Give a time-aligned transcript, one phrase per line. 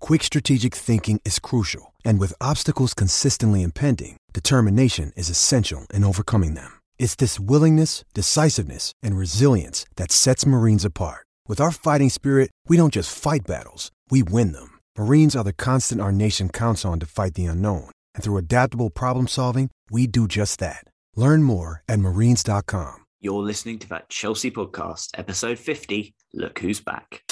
[0.00, 1.94] quick strategic thinking is crucial.
[2.04, 6.70] And with obstacles consistently impending, determination is essential in overcoming them.
[6.98, 11.26] It's this willingness, decisiveness, and resilience that sets Marines apart.
[11.48, 14.78] With our fighting spirit, we don't just fight battles, we win them.
[14.96, 17.90] Marines are the constant our nation counts on to fight the unknown.
[18.14, 20.84] And through adaptable problem solving, we do just that.
[21.16, 22.98] Learn more at marines.com.
[23.20, 26.14] You're listening to that Chelsea podcast, episode 50.
[26.32, 27.22] Look who's back.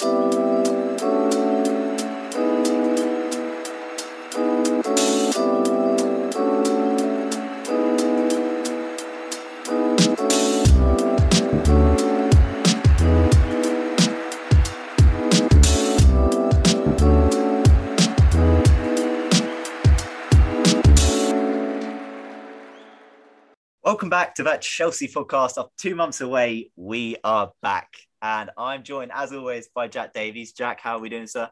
[23.89, 25.57] Welcome back to that Chelsea podcast.
[25.57, 27.91] After two months away, we are back.
[28.21, 30.51] And I'm joined, as always, by Jack Davies.
[30.51, 31.49] Jack, how are we doing, sir?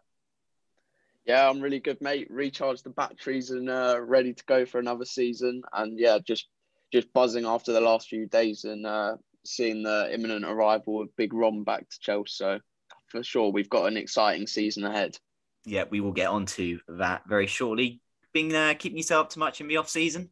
[1.26, 2.28] Yeah, I'm really good, mate.
[2.30, 5.64] Recharged the batteries and uh, ready to go for another season.
[5.74, 6.47] And yeah, just
[6.94, 11.34] just buzzing after the last few days and uh, seeing the imminent arrival of Big
[11.34, 12.34] Ron back to Chelsea.
[12.36, 12.59] So
[13.08, 15.18] for sure, we've got an exciting season ahead.
[15.66, 18.00] Yeah, we will get on to that very shortly.
[18.31, 20.30] Been uh, keeping yourself up to much in the off season?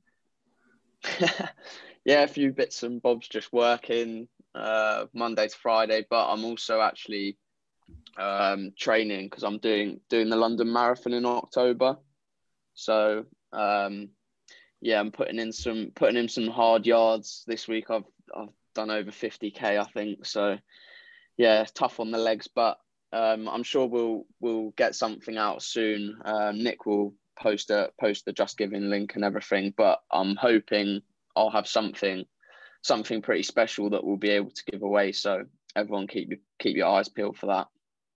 [2.06, 6.80] yeah, a few bits and bobs just working uh, Monday to Friday, but I'm also
[6.80, 7.38] actually
[8.18, 11.98] um, training because I'm doing doing the London Marathon in October.
[12.76, 14.10] So um,
[14.82, 17.90] yeah, I'm putting in some putting in some hard yards this week.
[17.90, 18.06] I've
[18.36, 20.26] I've done over 50k, I think.
[20.26, 20.58] So
[21.38, 22.78] yeah, tough on the legs, but
[23.12, 26.20] um, I'm sure we'll we'll get something out soon.
[26.24, 31.02] Um, Nick will post a post the Just Giving link and everything, but I'm hoping
[31.36, 32.26] I'll have something
[32.82, 35.12] something pretty special that we'll be able to give away.
[35.12, 37.68] So everyone keep your keep your eyes peeled for that.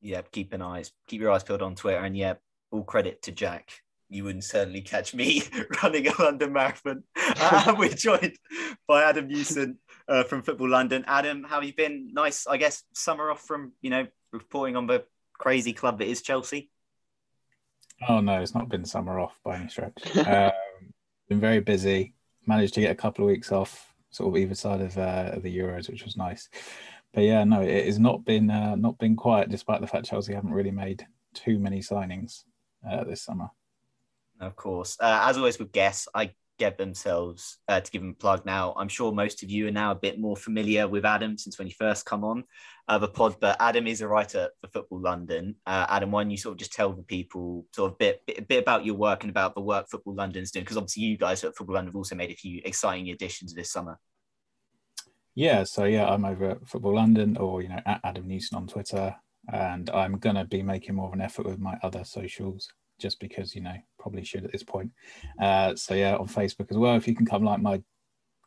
[0.02, 2.00] Yeah, keep an eyes keep your eyes peeled on Twitter.
[2.00, 2.35] And yeah,
[2.72, 3.72] all credit to Jack.
[4.12, 5.44] You wouldn't certainly catch me
[5.84, 7.03] running a London marathon.
[7.16, 8.38] Uh, we're joined
[8.88, 11.03] by Adam Newson uh, from Football London.
[11.06, 12.09] Adam, how have you been?
[12.12, 15.03] Nice, I guess, summer off from you know reporting on the
[15.34, 16.69] crazy club that is Chelsea.
[18.07, 20.16] Oh no, it's not been summer off by any stretch.
[20.28, 20.51] um,
[21.28, 22.13] been very busy.
[22.50, 25.56] Managed to get a couple of weeks off, sort of either side of, uh, the
[25.56, 26.50] Euros, which was nice.
[27.14, 30.34] But yeah, no, it has not been uh, not been quiet, despite the fact Chelsea
[30.34, 31.06] haven't really made
[31.36, 32.46] too many signings
[32.90, 33.50] uh, this summer.
[34.40, 38.22] Of course, uh, as always with guests, I get themselves uh, to give them a
[38.22, 38.75] plug now.
[38.78, 41.68] I'm sure most of you are now a bit more familiar with Adam since when
[41.68, 42.44] he first come on
[42.88, 45.56] uh, the pod, but Adam is a writer for Football London.
[45.66, 48.22] Uh, Adam, why don't you sort of just tell the people sort of a bit,
[48.28, 50.64] bit, bit about your work and about the work Football London's doing?
[50.64, 53.72] Because obviously you guys at Football London have also made a few exciting additions this
[53.72, 53.98] summer.
[55.36, 58.68] Yeah, so yeah, I'm over at Football London or, you know, at Adam Newson on
[58.68, 59.16] Twitter.
[59.53, 62.69] And I'm going to be making more of an effort with my other socials
[63.00, 64.92] just because, you know, probably should at this point.
[65.42, 66.96] Uh, so yeah, on Facebook as well.
[66.96, 67.82] If you can come like my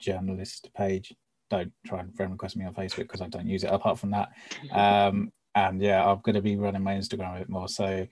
[0.00, 1.14] journalist page,
[1.50, 4.10] don't try and friend request me on Facebook because I don't use it apart from
[4.12, 4.31] that.
[4.72, 7.69] Um, and yeah, I'm going to be running my Instagram a bit more.
[7.69, 8.06] So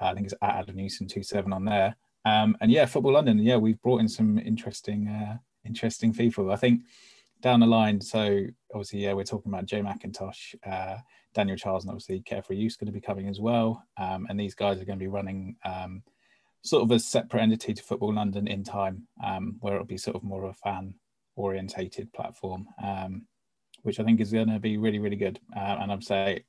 [0.00, 1.96] I think it's at Adam Newson 27 on there.
[2.24, 3.38] Um, and yeah, Football London.
[3.38, 6.50] Yeah, we've brought in some interesting, uh, interesting people.
[6.50, 6.82] I think
[7.40, 8.00] down the line.
[8.00, 8.46] So
[8.76, 10.98] obviously, yeah, we're talking about Joe McIntosh, uh,
[11.34, 13.82] Daniel Charles, and obviously Carefree Youth going to be coming as well.
[13.96, 16.02] Um, and these guys are going to be running um,
[16.62, 20.16] sort of a separate entity to Football London in time, um, where it'll be sort
[20.16, 20.94] of more of a fan
[21.36, 23.22] orientated platform, um,
[23.82, 25.40] which I think is going to be really, really good.
[25.56, 26.40] Uh, and I'm saying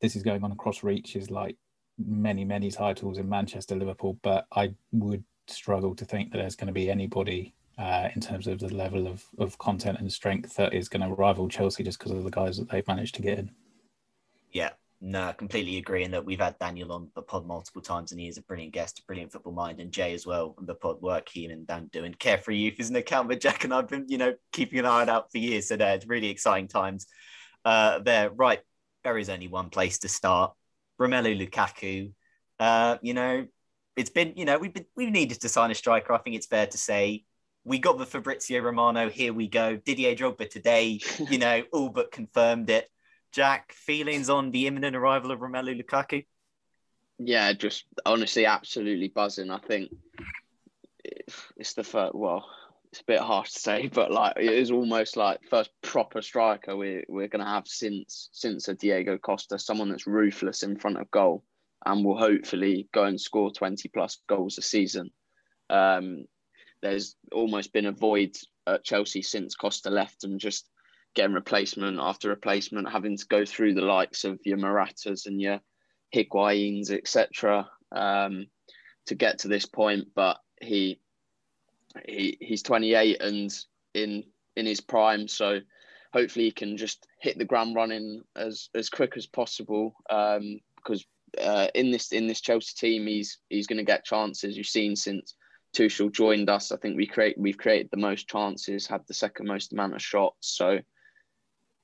[0.00, 1.56] this is going on across reaches like
[1.98, 6.68] many, many titles in Manchester, Liverpool, but I would struggle to think that there's going
[6.68, 10.74] to be anybody uh, in terms of the level of, of content and strength that
[10.74, 13.38] is going to rival Chelsea just because of the guys that they've managed to get
[13.38, 13.50] in.
[14.52, 16.04] Yeah, no, completely agree.
[16.04, 18.74] And that we've had Daniel on the pod multiple times, and he is a brilliant
[18.74, 21.66] guest, a brilliant football mind, and Jay as well on the pod work he and
[21.66, 22.12] Dan doing.
[22.12, 25.06] Carefree Youth is an account that Jack and I've been, you know, keeping an eye
[25.06, 25.68] out for years.
[25.68, 27.06] So there, it's really exciting times
[27.64, 28.28] uh, there.
[28.28, 28.60] Right,
[29.04, 30.52] there is only one place to start.
[31.00, 32.12] Romelu Lukaku.
[32.58, 33.46] Uh, you know,
[33.96, 36.12] it's been, you know, we've been, we've needed to sign a striker.
[36.12, 37.24] I think it's fair to say
[37.70, 39.08] we got the Fabrizio Romano.
[39.08, 39.76] Here we go.
[39.76, 40.98] Didier Drogba today,
[41.30, 42.90] you know, all but confirmed it.
[43.30, 46.26] Jack, feelings on the imminent arrival of Romelu Lukaku?
[47.20, 49.52] Yeah, just honestly, absolutely buzzing.
[49.52, 49.92] I think
[51.56, 52.12] it's the first.
[52.12, 52.44] Well,
[52.90, 56.76] it's a bit harsh to say, but like it is almost like first proper striker
[56.76, 61.08] we we're gonna have since since a Diego Costa, someone that's ruthless in front of
[61.12, 61.44] goal,
[61.86, 65.12] and will hopefully go and score twenty plus goals a season.
[65.68, 66.24] Um,
[66.82, 68.36] there's almost been a void
[68.66, 70.68] at Chelsea since Costa left, and just
[71.14, 75.60] getting replacement after replacement, having to go through the likes of your Moratas and your
[76.14, 78.46] Higuains, etc., um,
[79.06, 80.08] to get to this point.
[80.14, 81.00] But he
[82.06, 83.54] he he's 28 and
[83.94, 84.24] in
[84.56, 85.60] in his prime, so
[86.12, 89.94] hopefully he can just hit the ground running as as quick as possible.
[90.08, 91.04] Um, because
[91.40, 94.56] uh, in this in this Chelsea team, he's he's going to get chances.
[94.56, 95.34] You've seen since
[95.74, 96.72] Tuchel joined us.
[96.72, 100.02] I think we create we've created the most chances, had the second most amount of
[100.02, 100.56] shots.
[100.56, 100.80] So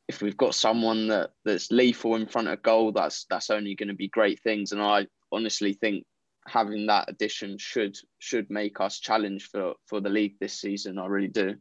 [0.09, 3.88] if we've got someone that that's lethal in front of goal, that's that's only going
[3.88, 4.73] to be great things.
[4.73, 6.05] And I honestly think
[6.47, 10.99] having that addition should should make us challenge for for the league this season.
[10.99, 11.56] I really do.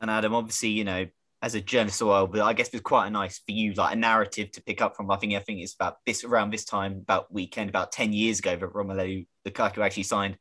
[0.00, 1.06] And Adam, obviously, you know,
[1.42, 4.50] as a journalist, but I guess it's quite a nice for you, like a narrative
[4.52, 5.10] to pick up from.
[5.10, 8.38] I think I think it's about this around this time, about weekend, about ten years
[8.40, 10.36] ago, that Romelu Lukaku actually signed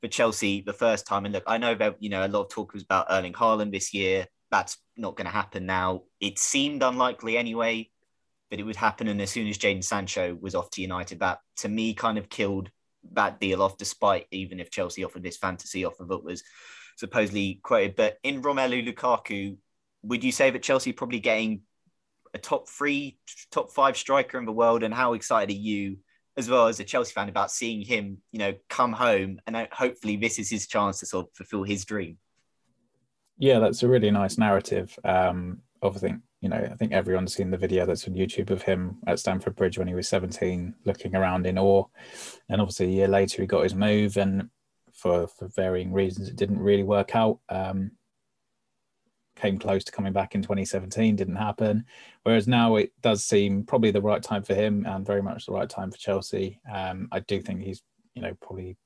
[0.00, 1.24] for Chelsea the first time.
[1.24, 3.72] And look, I know that you know a lot of talk was about Erling Haaland
[3.72, 6.02] this year that's not going to happen now.
[6.20, 7.88] It seemed unlikely anyway
[8.50, 9.08] that it would happen.
[9.08, 12.28] And as soon as Jadon Sancho was off to United, that to me kind of
[12.28, 12.70] killed
[13.12, 16.42] that deal off, despite even if Chelsea offered this fantasy offer that was
[16.96, 17.96] supposedly quoted.
[17.96, 19.56] But in Romelu Lukaku,
[20.02, 21.62] would you say that Chelsea probably getting
[22.34, 23.18] a top three,
[23.50, 24.82] top five striker in the world?
[24.82, 25.98] And how excited are you,
[26.40, 30.16] as well as a Chelsea fan, about seeing him, you know, come home and hopefully
[30.16, 32.18] this is his chance to sort of fulfill his dream?
[33.38, 34.98] Yeah, that's a really nice narrative.
[35.04, 35.62] Um,
[35.96, 39.18] think you know, I think everyone's seen the video that's on YouTube of him at
[39.18, 41.84] Stamford Bridge when he was 17, looking around in awe.
[42.48, 44.48] And obviously, a year later, he got his move, and
[44.94, 47.40] for for varying reasons, it didn't really work out.
[47.48, 47.92] Um,
[49.40, 51.84] came close to coming back in 2017, didn't happen.
[52.24, 55.52] Whereas now it does seem probably the right time for him, and very much the
[55.52, 56.60] right time for Chelsea.
[56.72, 57.82] Um, I do think he's,
[58.14, 58.76] you know, probably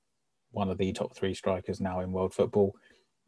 [0.50, 2.74] one of the top three strikers now in world football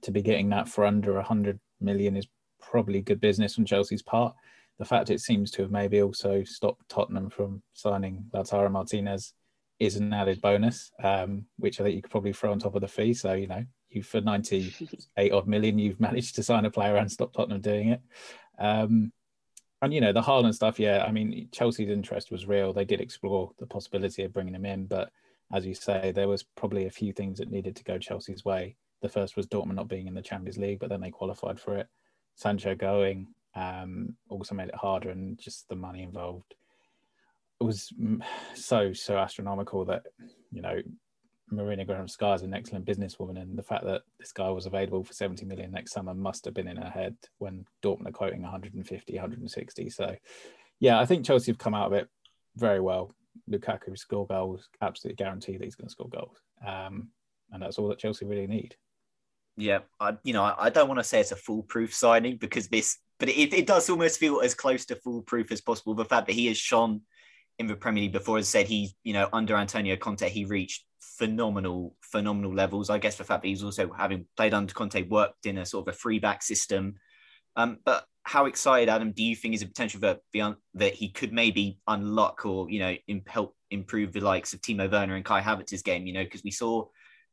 [0.02, 2.28] to be getting that for under 100 million is
[2.60, 4.34] probably good business on Chelsea's part.
[4.78, 9.32] The fact it seems to have maybe also stopped Tottenham from signing Lautaro Martinez
[9.78, 12.82] is an added bonus, um, which I think you could probably throw on top of
[12.82, 13.14] the fee.
[13.14, 13.64] So, you know,
[13.96, 17.88] you for 98 odd million, you've managed to sign a player and stop Tottenham doing
[17.90, 18.00] it.
[18.58, 19.12] Um,
[19.82, 22.72] and, you know, the Haaland stuff, yeah, I mean, Chelsea's interest was real.
[22.72, 24.86] They did explore the possibility of bringing him in.
[24.86, 25.10] But
[25.52, 28.76] as you say, there was probably a few things that needed to go Chelsea's way.
[29.02, 31.76] The first was Dortmund not being in the Champions League, but then they qualified for
[31.76, 31.88] it.
[32.36, 36.54] Sancho going um, also made it harder, and just the money involved
[37.60, 37.92] it was
[38.54, 40.04] so so astronomical that
[40.52, 40.80] you know
[41.50, 45.12] Marina Granovskaya is an excellent businesswoman, and the fact that this guy was available for
[45.12, 49.14] 70 million next summer must have been in her head when Dortmund are quoting 150,
[49.14, 49.90] 160.
[49.90, 50.16] So,
[50.80, 52.08] yeah, I think Chelsea have come out of it
[52.56, 53.12] very well.
[53.50, 57.08] Lukaku score goals, absolutely guarantee that he's going to score goals, um,
[57.52, 58.74] and that's all that Chelsea really need.
[59.56, 62.98] Yeah, I you know I don't want to say it's a foolproof signing because this,
[63.18, 65.94] but it, it does almost feel as close to foolproof as possible.
[65.94, 67.02] The fact that he has shone
[67.58, 70.84] in the Premier League before, as said, he you know under Antonio Conte he reached
[71.00, 72.90] phenomenal phenomenal levels.
[72.90, 75.88] I guess the fact that he's also having played under Conte worked in a sort
[75.88, 76.96] of a free back system.
[77.56, 80.20] Um, but how excited, Adam, do you think is a potential that
[80.74, 82.96] that he could maybe unlock or you know
[83.26, 86.06] help improve the likes of Timo Werner and Kai Havertz's game?
[86.06, 86.86] You know, because we saw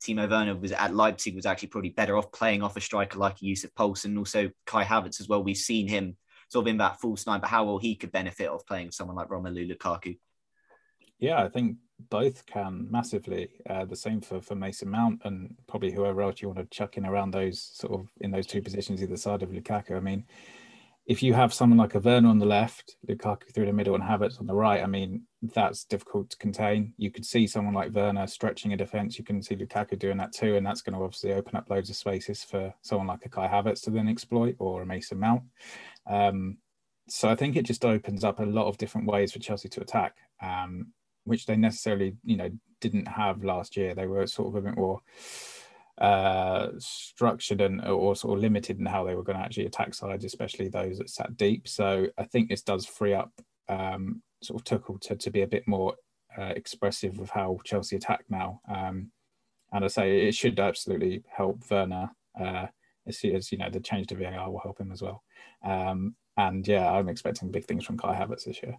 [0.03, 3.41] Timo Werner was at Leipzig was actually probably better off playing off a striker like
[3.41, 5.43] Yussuf Poulsen, also Kai Havertz as well.
[5.43, 6.17] We've seen him
[6.53, 9.17] sort of in that full nine, but how well he could benefit of playing someone
[9.17, 10.19] like Romelu Lukaku.
[11.17, 11.77] Yeah, I think
[12.09, 13.49] both can massively.
[13.67, 16.95] Uh, the same for, for Mason Mount and probably whoever else you want to chuck
[16.95, 19.97] in around those sort of in those two positions either side of Lukaku.
[19.97, 20.25] I mean,
[21.05, 24.03] if you have someone like a Werner on the left, Lukaku through the middle, and
[24.03, 26.93] Havertz on the right, I mean, that's difficult to contain.
[26.97, 29.17] You could see someone like Werner stretching a defence.
[29.17, 31.89] You can see Lukaku doing that too, and that's going to obviously open up loads
[31.89, 35.43] of spaces for someone like a Kai Havertz to then exploit or a Mason Mount.
[36.07, 36.57] Um,
[37.09, 39.81] so I think it just opens up a lot of different ways for Chelsea to
[39.81, 40.93] attack, um,
[41.25, 43.93] which they necessarily, you know, didn't have last year.
[43.93, 45.01] They were sort of a bit more
[45.99, 49.93] uh, structured and or sort of limited in how they were going to actually attack
[49.93, 51.67] sides, especially those that sat deep.
[51.67, 53.31] So I think this does free up
[53.69, 55.95] um, sort of Tuchel to, to be a bit more
[56.37, 58.61] uh, expressive of how Chelsea attack now.
[58.67, 59.11] Um,
[59.71, 62.11] and I say it should absolutely help Werner.
[62.39, 62.67] Uh,
[63.07, 65.23] as, as you know, the change to VAR will help him as well.
[65.63, 68.77] Um, and yeah, I'm expecting big things from Kai Havertz this year.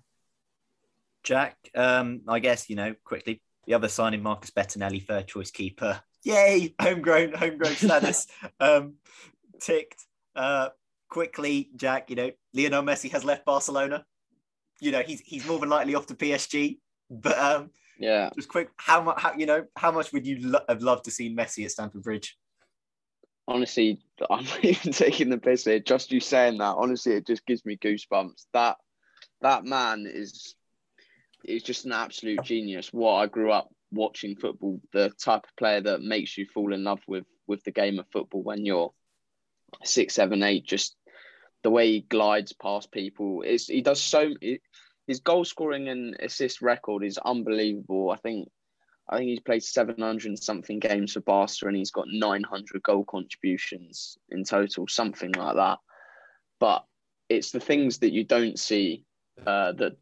[1.23, 6.01] Jack, um, I guess you know quickly the other signing, Marcus Bettinelli, third choice keeper.
[6.25, 8.27] Yay, homegrown, homegrown status
[8.61, 8.95] um,
[9.61, 10.07] ticked.
[10.35, 10.71] Uh,
[11.09, 14.05] quickly, Jack, you know, Lionel Messi has left Barcelona.
[14.81, 16.79] You know, he's he's more than likely off to PSG.
[17.11, 20.65] But um, yeah, just quick, how much, how, you know, how much would you lo-
[20.69, 22.37] have loved to see Messi at Stamford Bridge?
[23.47, 24.01] Honestly,
[24.31, 25.79] I'm not even taking the piss here.
[25.79, 28.47] Just you saying that, honestly, it just gives me goosebumps.
[28.55, 28.77] That
[29.43, 30.57] that man is
[31.45, 32.93] is just an absolute genius.
[32.93, 36.85] What I grew up watching football, the type of player that makes you fall in
[36.85, 38.93] love with with the game of football when you're
[39.83, 40.67] six, seven, eight.
[40.67, 40.97] Just
[41.63, 44.33] the way he glides past people is he does so.
[45.07, 48.11] His goal scoring and assist record is unbelievable.
[48.11, 48.49] I think
[49.09, 54.17] I think he's played 700 something games for Barca and he's got 900 goal contributions
[54.31, 55.79] in total, something like that.
[56.59, 56.85] But
[57.29, 59.05] it's the things that you don't see
[59.47, 59.97] uh, that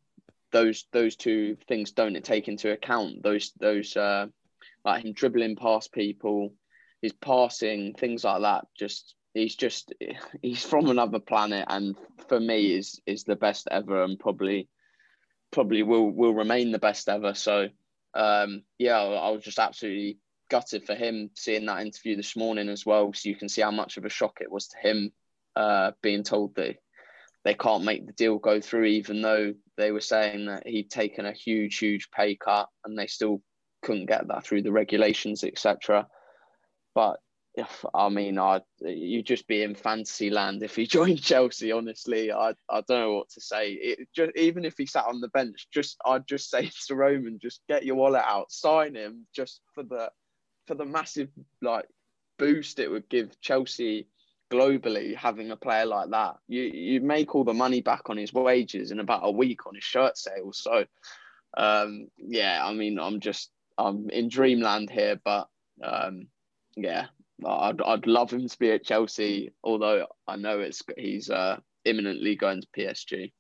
[0.53, 3.23] those those two things don't take into account.
[3.23, 4.27] Those those uh,
[4.85, 6.55] like him dribbling past people,
[7.01, 8.67] his passing, things like that.
[8.79, 9.93] Just he's just
[10.43, 11.97] he's from another planet, and
[12.29, 14.69] for me is is the best ever, and probably
[15.51, 17.35] probably will will remain the best ever.
[17.35, 17.69] So
[18.15, 20.19] um, yeah, I was just absolutely
[20.51, 23.13] gutted for him seeing that interview this morning as well.
[23.15, 25.13] So you can see how much of a shock it was to him
[25.57, 26.77] uh, being told that
[27.45, 31.27] they can't make the deal go through, even though they were saying that he'd taken
[31.27, 33.43] a huge, huge pay cut and they still
[33.83, 36.07] couldn't get that through the regulations, etc.
[36.95, 37.19] But
[37.55, 41.73] if, I mean, I you'd just be in fantasy land if he joined Chelsea.
[41.73, 43.73] Honestly, I, I don't know what to say.
[43.73, 47.39] It just even if he sat on the bench, just I'd just say to Roman,
[47.43, 50.11] just get your wallet out, sign him, just for the
[50.67, 51.29] for the massive
[51.61, 51.87] like
[52.39, 54.07] boost it would give Chelsea
[54.53, 56.37] globally having a player like that.
[56.49, 59.75] You you make all the money back on his wages in about a week on
[59.75, 60.61] his shirt sales.
[60.63, 60.85] So
[61.57, 65.49] um, yeah, I mean I'm just I'm in dreamland here, but
[65.83, 66.29] um,
[66.77, 67.07] yeah,
[67.47, 72.37] I'd I'd love him to be at Chelsea, although I know it's he's uh, imminently
[72.37, 73.33] going to PSG.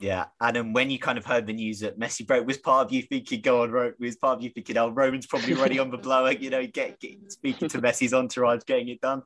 [0.00, 2.92] Yeah, Adam, when you kind of heard the news that Messi broke, was part of
[2.92, 5.98] you thinking, "Go on, was part of you thinking, oh, Roman's probably already on the
[5.98, 9.22] blower," you know, get, get speaking to Messi's entourage, getting it done.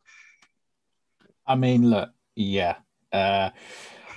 [1.47, 2.77] I mean, look, yeah.
[3.13, 3.51] Uh,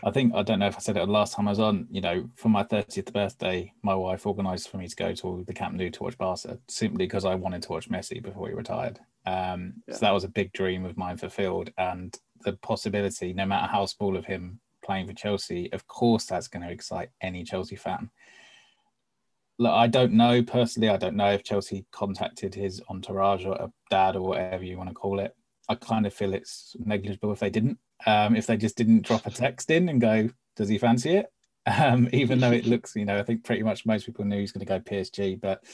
[0.04, 1.88] I think I don't know if I said it last time I was on.
[1.90, 5.54] You know, for my thirtieth birthday, my wife organised for me to go to the
[5.54, 9.00] Camp Nou to watch Barca simply because I wanted to watch Messi before he retired.
[9.26, 9.96] Um, yeah.
[9.96, 13.86] So that was a big dream of mine fulfilled, and the possibility, no matter how
[13.86, 18.10] small, of him playing for Chelsea, of course, that's going to excite any Chelsea fan.
[19.60, 20.90] Look, I don't know personally.
[20.90, 24.90] I don't know if Chelsea contacted his entourage or a dad or whatever you want
[24.90, 25.36] to call it.
[25.70, 27.80] I kind of feel it's negligible if they didn't.
[28.06, 31.28] Um, if they just didn't drop a text in and go, "Does he fancy it?"
[31.70, 34.54] Um, even though it looks, you know, I think pretty much most people knew he's
[34.54, 35.38] going to go PSG.
[35.42, 35.66] But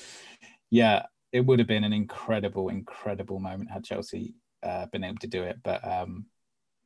[0.71, 4.33] yeah, it would have been an incredible, incredible moment had Chelsea
[4.63, 5.57] uh, been able to do it.
[5.63, 6.25] But um,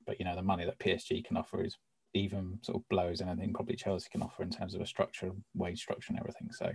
[0.06, 1.78] but you know, the money that PSG can offer is
[2.14, 5.80] even sort of blows anything probably Chelsea can offer in terms of a structure, wage
[5.80, 6.50] structure, and everything.
[6.52, 6.72] So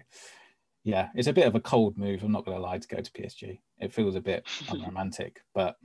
[0.84, 2.22] yeah, it's a bit of a cold move.
[2.22, 3.60] I'm not going to lie to go to PSG.
[3.78, 5.76] It feels a bit unromantic, but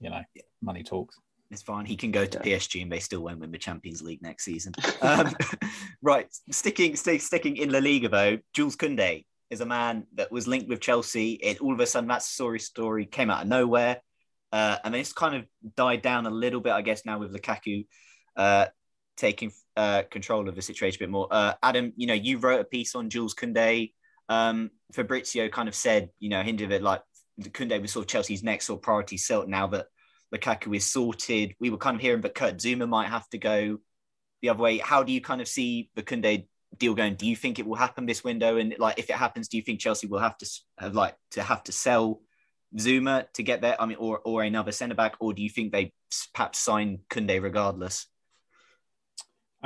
[0.00, 0.22] you know,
[0.62, 1.18] money talks.
[1.50, 1.86] It's fine.
[1.86, 4.72] He can go to PSG and they still won't win the Champions League next season.
[5.02, 5.34] Um,
[6.02, 6.26] right.
[6.50, 10.68] Sticking st- sticking in La Liga though, Jules Koundé is a man that was linked
[10.68, 11.32] with Chelsea.
[11.34, 14.00] It all of a sudden that story story came out of nowhere.
[14.52, 15.44] Uh, and then it's kind of
[15.76, 17.86] died down a little bit, I guess, now with Lukaku
[18.36, 18.66] uh,
[19.16, 21.28] taking uh, control of the situation a bit more.
[21.30, 23.92] Uh, Adam, you know, you wrote a piece on Jules Koundé.
[24.28, 27.02] Um, Fabrizio kind of said, you know, hinted at like
[27.40, 29.86] Koundé was sort of Chelsea's next sort of priority So now that
[30.34, 31.54] Lukaku is sorted.
[31.60, 33.78] We were kind of hearing, that Kurt Zouma might have to go
[34.42, 34.78] the other way.
[34.78, 37.14] How do you kind of see the Koundé deal going?
[37.14, 38.56] Do you think it will happen this window?
[38.56, 41.16] And like, if it happens, do you think Chelsea will have to have uh, like
[41.32, 42.20] to have to sell
[42.76, 43.80] Zouma to get there?
[43.80, 45.92] I mean, or or another centre back, or do you think they
[46.34, 48.06] perhaps sign Koundé regardless?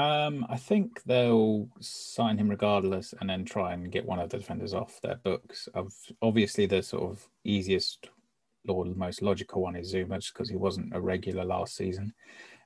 [0.00, 4.38] Um, I think they'll sign him regardless, and then try and get one of the
[4.38, 5.68] defenders off their books.
[6.22, 8.08] Obviously, the sort of easiest
[8.66, 12.14] or the most logical one is Zouma, just because he wasn't a regular last season.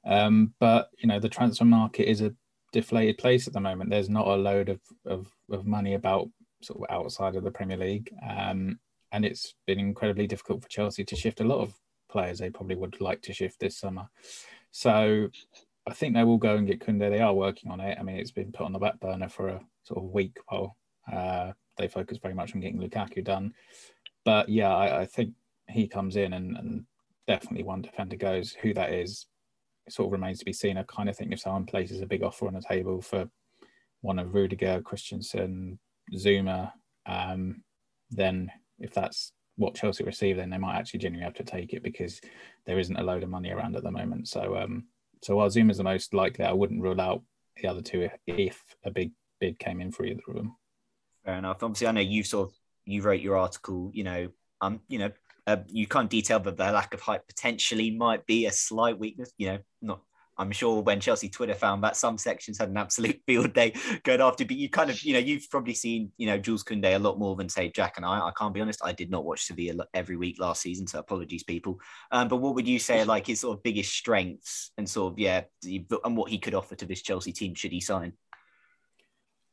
[0.07, 2.35] Um, but you know, the transfer market is a
[2.73, 3.91] deflated place at the moment.
[3.91, 6.29] There's not a load of of, of money about
[6.63, 8.79] sort of outside of the Premier League, um,
[9.11, 11.75] and it's been incredibly difficult for Chelsea to shift a lot of
[12.09, 14.09] players they probably would like to shift this summer.
[14.71, 15.31] So
[15.87, 17.11] I think they will go and get Koundé.
[17.11, 17.99] They are working on it.
[17.99, 20.77] I mean, it's been put on the back burner for a sort of week while
[21.13, 23.53] uh, they focus very much on getting Lukaku done.
[24.25, 25.35] But yeah, I, I think
[25.69, 26.87] he comes in and, and,
[27.27, 28.53] definitely one defender goes.
[28.53, 29.25] Who that is,
[29.89, 30.77] sort of remains to be seen.
[30.77, 33.31] I kind of think if someone places a big offer on the table for
[34.03, 35.79] one of Rudiger, Christensen,
[36.15, 36.73] Zouma,
[37.07, 37.63] um,
[38.11, 41.83] then if that's what Chelsea receive, then they might actually genuinely have to take it
[41.83, 42.21] because
[42.67, 44.29] there isn't a load of money around at the moment.
[44.29, 44.85] So, um,
[45.25, 47.23] so while Zouma is the most likely, I wouldn't rule out
[47.57, 50.57] the other two if a big bid came in for either of them.
[51.25, 51.63] Fair enough.
[51.63, 52.55] Obviously, I know you sort of
[52.85, 53.91] you wrote your article.
[53.95, 54.29] You know,
[54.61, 55.11] um, you know,
[55.47, 59.33] uh, you can't detail that the lack of height potentially might be a slight weakness.
[59.39, 60.03] You know, not
[60.37, 64.21] I'm sure when Chelsea Twitter found that some sections had an absolute field day going
[64.21, 66.99] after, but you kind of, you know, you've probably seen, you know, Jules Koundé a
[66.99, 68.19] lot more than say Jack and I.
[68.21, 71.43] I can't be honest, I did not watch Sevilla every week last season, so apologies,
[71.43, 71.81] people.
[72.11, 75.19] Um, but what would you say like his sort of biggest strengths and sort of
[75.19, 78.13] yeah, and what he could offer to this Chelsea team should he sign?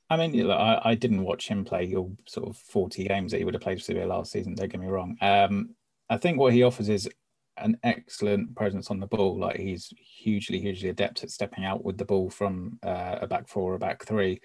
[0.10, 3.46] I mean, I, I didn't watch him play all sort of 40 games that he
[3.46, 4.56] would have played for Sevilla last season.
[4.56, 5.16] Don't get me wrong.
[5.22, 5.70] Um,
[6.10, 7.10] I think what he offers is
[7.58, 9.39] an excellent presence on the ball.
[9.39, 13.48] Like he's hugely, hugely adept at stepping out with the ball from uh, a back
[13.48, 14.41] four or a back three,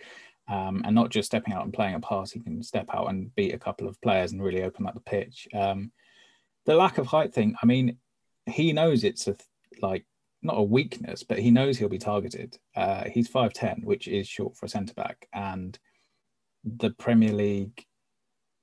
[0.49, 2.31] um, and not just stepping out and playing a pass.
[2.31, 5.01] He can step out and beat a couple of players and really open up the
[5.01, 5.49] pitch.
[5.55, 5.93] Um,
[6.67, 7.55] the lack of height thing.
[7.63, 7.99] I mean,
[8.47, 9.37] he knows it's a
[9.81, 10.05] like
[10.43, 12.59] not a weakness, but he knows he'll be targeted.
[12.75, 15.79] Uh, he's five ten, which is short for a centre back, and
[16.65, 17.85] the Premier League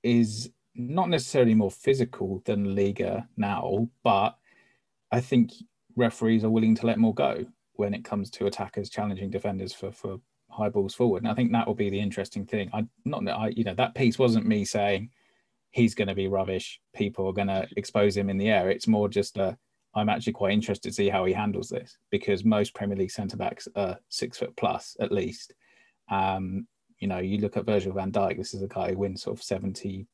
[0.04, 4.38] is not necessarily more physical than Liga now, but
[5.12, 5.52] I think
[5.96, 9.92] referees are willing to let more go when it comes to attackers challenging defenders for
[9.92, 11.24] for high balls forward.
[11.24, 12.70] And I think that will be the interesting thing.
[12.74, 15.10] I not I you know that piece wasn't me saying
[15.72, 16.80] he's going to be rubbish.
[16.96, 18.70] People are going to expose him in the air.
[18.70, 19.58] It's more just a
[19.96, 23.38] I'm actually quite interested to see how he handles this because most Premier League centre
[23.38, 25.54] backs are six foot plus at least.
[26.10, 26.68] Um,
[27.00, 29.38] you know, you look at Virgil van Dijk, this is a guy who wins sort
[29.38, 30.06] of 75%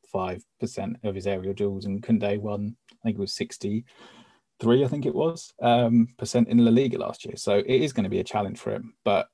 [1.04, 5.16] of his aerial duels, and Koundé won, I think it was 63, I think it
[5.16, 7.36] was, um, percent in La Liga last year.
[7.38, 9.28] So it is going to be a challenge for him, but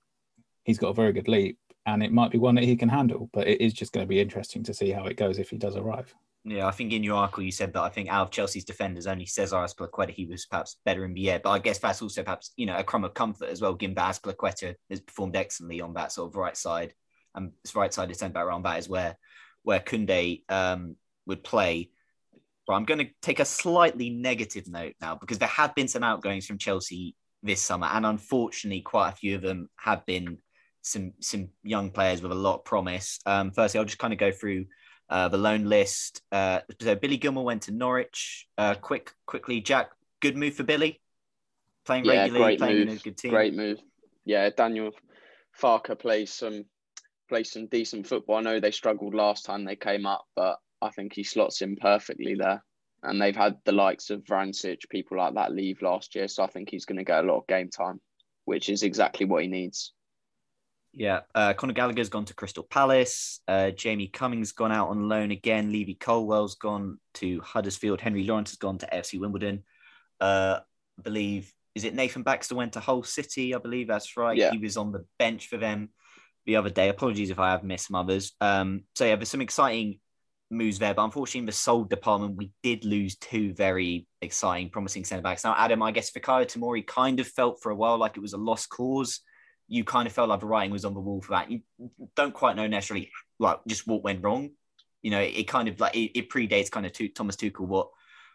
[0.63, 3.29] he's got a very good leap, and it might be one that he can handle,
[3.33, 5.57] but it is just going to be interesting to see how it goes if he
[5.57, 6.13] does arrive.
[6.47, 9.07] Yeah, I think in your article you said that I think out of Chelsea's defenders,
[9.07, 11.39] only Cesar Azpilicueta he was perhaps better in the air.
[11.43, 13.95] But I guess that's also perhaps you know a crumb of comfort as well, that
[13.95, 16.93] Azpilicueta has performed excellently on that sort of right side
[17.35, 19.17] and it's right sided centre back around that is where
[19.63, 20.95] where Koundé um,
[21.25, 21.89] would play.
[22.67, 26.03] But I'm going to take a slightly negative note now because there have been some
[26.03, 30.37] outgoings from Chelsea this summer, and unfortunately, quite a few of them have been
[30.81, 33.19] some some young players with a lot of promise.
[33.25, 34.65] Um, firstly, I'll just kind of go through
[35.09, 36.21] uh, the loan list.
[36.31, 38.47] Uh, so Billy Gilmour went to Norwich.
[38.57, 39.89] Uh, quick, quickly, Jack.
[40.21, 41.01] Good move for Billy.
[41.85, 42.87] Playing yeah, regularly, playing move.
[42.87, 43.31] in a good team.
[43.31, 43.79] Great move.
[44.25, 44.91] Yeah, Daniel
[45.61, 46.65] Farke plays some
[47.27, 48.37] play some decent football.
[48.37, 51.75] I know they struggled last time they came up, but I think he slots in
[51.75, 52.63] perfectly there.
[53.03, 56.27] And they've had the likes of Vrancic, people like that leave last year.
[56.27, 58.01] So I think he's going to get a lot of game time,
[58.45, 59.93] which is exactly what he needs.
[60.91, 63.41] Yeah, uh, Conor Gallagher's gone to Crystal Palace.
[63.47, 65.71] Uh, Jamie Cumming's gone out on loan again.
[65.71, 67.99] Levi Colwill's gone to Huddersfield.
[67.99, 69.63] Henry Lawrence has gone to FC Wimbledon.
[70.21, 70.59] Uh,
[70.97, 73.53] I believe is it Nathan Baxter went to Hull City?
[73.53, 74.37] I believe that's right.
[74.37, 74.51] Yeah.
[74.51, 75.89] He was on the bench for them
[76.45, 76.89] the other day.
[76.89, 78.33] Apologies if I have missed some others.
[78.41, 79.99] Um, so yeah, there's some exciting
[80.51, 85.03] moves there, but unfortunately in the sold department, we did lose two very exciting, promising
[85.03, 85.43] centre backs.
[85.43, 88.33] Now, Adam, I guess Fikayo Tomori kind of felt for a while like it was
[88.33, 89.21] a lost cause.
[89.67, 91.49] You kind of felt like the writing was on the wall for that.
[91.49, 91.61] You
[92.15, 94.51] don't quite know necessarily like just what went wrong.
[95.01, 97.67] You know, it, it kind of like it, it predates kind of to, Thomas Tuchel
[97.67, 97.89] what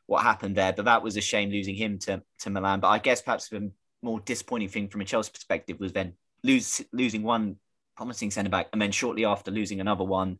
[0.06, 2.80] what happened there, but that was a shame losing him to to Milan.
[2.80, 3.70] But I guess perhaps the
[4.02, 7.56] more disappointing thing from a Chelsea perspective was then lose losing one
[8.00, 10.38] promising centre back, and then shortly after losing another one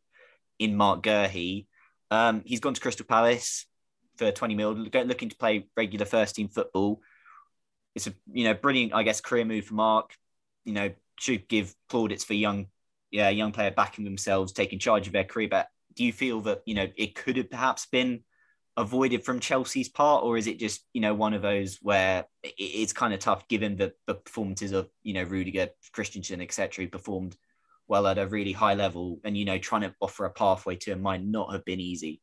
[0.59, 1.66] in Mark Guéhi.
[2.11, 3.66] Um, he's gone to Crystal Palace
[4.16, 7.03] for 20 mil, looking to play regular first team football.
[7.94, 10.16] It's a you know brilliant, I guess, career move for Mark.
[10.64, 12.68] You know, should give plaudits for young,
[13.11, 15.49] yeah, young player backing themselves, taking charge of their career.
[15.51, 18.20] But do you feel that you know it could have perhaps been
[18.79, 22.94] avoided from Chelsea's part, or is it just you know one of those where it's
[22.94, 26.85] kind of tough given the, the performances of you know Rudiger, Christensen, etc.
[26.85, 27.37] who performed
[27.90, 30.92] well at a really high level, and you know trying to offer a pathway to
[30.92, 32.22] him might not have been easy.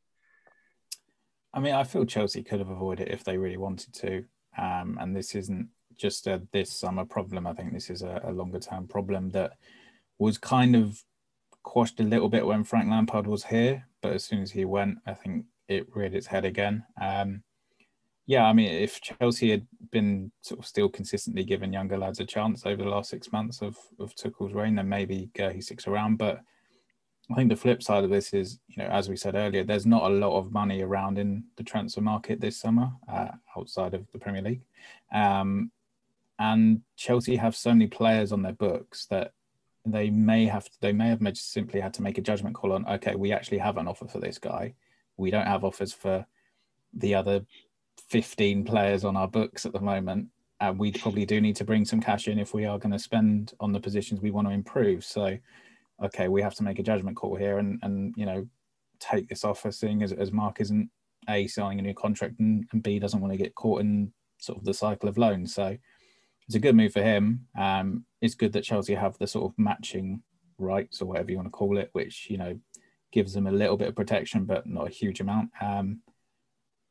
[1.53, 4.23] I mean, I feel Chelsea could have avoided it if they really wanted to,
[4.57, 7.45] um, and this isn't just a this summer problem.
[7.45, 9.57] I think this is a, a longer term problem that
[10.17, 11.03] was kind of
[11.63, 14.99] quashed a little bit when Frank Lampard was here, but as soon as he went,
[15.05, 16.85] I think it reared its head again.
[16.99, 17.43] Um,
[18.25, 22.25] yeah, I mean, if Chelsea had been sort of still consistently giving younger lads a
[22.25, 26.17] chance over the last six months of of Tuchel's reign, then maybe he sticks around.
[26.17, 26.41] But
[27.31, 29.85] I think the flip side of this is, you know, as we said earlier, there's
[29.85, 34.05] not a lot of money around in the transfer market this summer uh, outside of
[34.11, 34.63] the Premier League,
[35.13, 35.71] um,
[36.39, 39.33] and Chelsea have so many players on their books that
[39.85, 42.85] they may have to, they may have simply had to make a judgment call on.
[42.87, 44.75] Okay, we actually have an offer for this guy
[45.17, 46.25] we don't have offers for
[46.93, 47.45] the other
[48.09, 50.27] 15 players on our books at the moment.
[50.59, 52.99] And we probably do need to bring some cash in if we are going to
[52.99, 55.05] spend on the positions we want to improve.
[55.05, 55.37] So,
[56.03, 58.47] okay, we have to make a judgment call here and, and you know,
[58.99, 60.89] take this offer, seeing as, as Mark isn't
[61.29, 64.57] A, signing a new contract and, and B, doesn't want to get caught in sort
[64.57, 65.53] of the cycle of loans.
[65.53, 65.77] So,
[66.47, 67.45] it's a good move for him.
[67.57, 70.23] Um, it's good that Chelsea have the sort of matching
[70.57, 72.57] rights or whatever you want to call it, which, you know,
[73.11, 75.49] gives them a little bit of protection, but not a huge amount.
[75.61, 76.01] Um,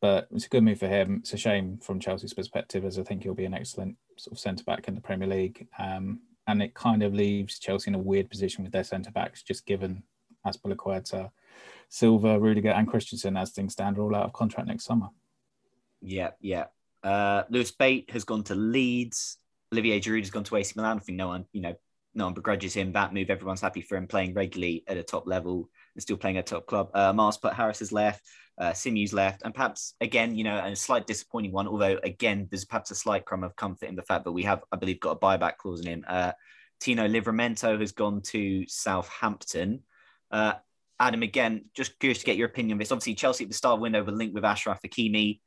[0.00, 1.18] but it's a good move for him.
[1.20, 4.38] It's a shame from Chelsea's perspective, as I think he'll be an excellent sort of
[4.38, 5.66] centre back in the Premier League.
[5.78, 9.42] Um, and it kind of leaves Chelsea in a weird position with their centre backs,
[9.42, 10.02] just given
[10.46, 11.30] Azpilicueta,
[11.88, 15.08] Silva, Rudiger, and Christensen, as things stand, are all out of contract next summer.
[16.00, 16.66] Yeah, yeah.
[17.02, 19.38] Uh, Lewis Bate has gone to Leeds.
[19.72, 20.98] Olivier Giroud has gone to AC Milan.
[20.98, 21.74] I think no one, you know,
[22.14, 23.30] no one begrudges him that move.
[23.30, 26.66] Everyone's happy for him playing regularly at a top level and still playing at top
[26.66, 26.90] club.
[26.94, 28.22] Uh, Myles Peart-Harris has left,
[28.60, 31.66] uh, Simeu's left, and perhaps again, you know, a slight disappointing one.
[31.66, 34.62] Although again, there's perhaps a slight crumb of comfort in the fact that we have,
[34.70, 36.04] I believe, got a buyback clause in him.
[36.06, 36.32] Uh,
[36.78, 39.80] Tino Livramento has gone to Southampton.
[40.30, 40.52] Uh,
[40.98, 42.92] Adam, again, just curious to get your opinion on this.
[42.92, 45.40] Obviously, Chelsea at the start window were linked with Achraf Hakimi.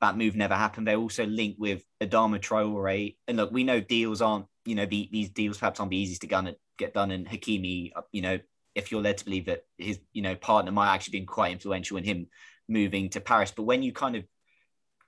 [0.00, 0.86] That move never happened.
[0.86, 3.16] They also linked with Adama Traore.
[3.26, 6.22] And look, we know deals aren't, you know, the, these deals perhaps aren't the easiest
[6.22, 7.10] to get done.
[7.10, 8.38] And Hakimi, you know,
[8.74, 11.96] if you're led to believe that his you know partner might actually been quite influential
[11.96, 12.26] in him
[12.68, 13.52] moving to Paris.
[13.54, 14.24] But when you kind of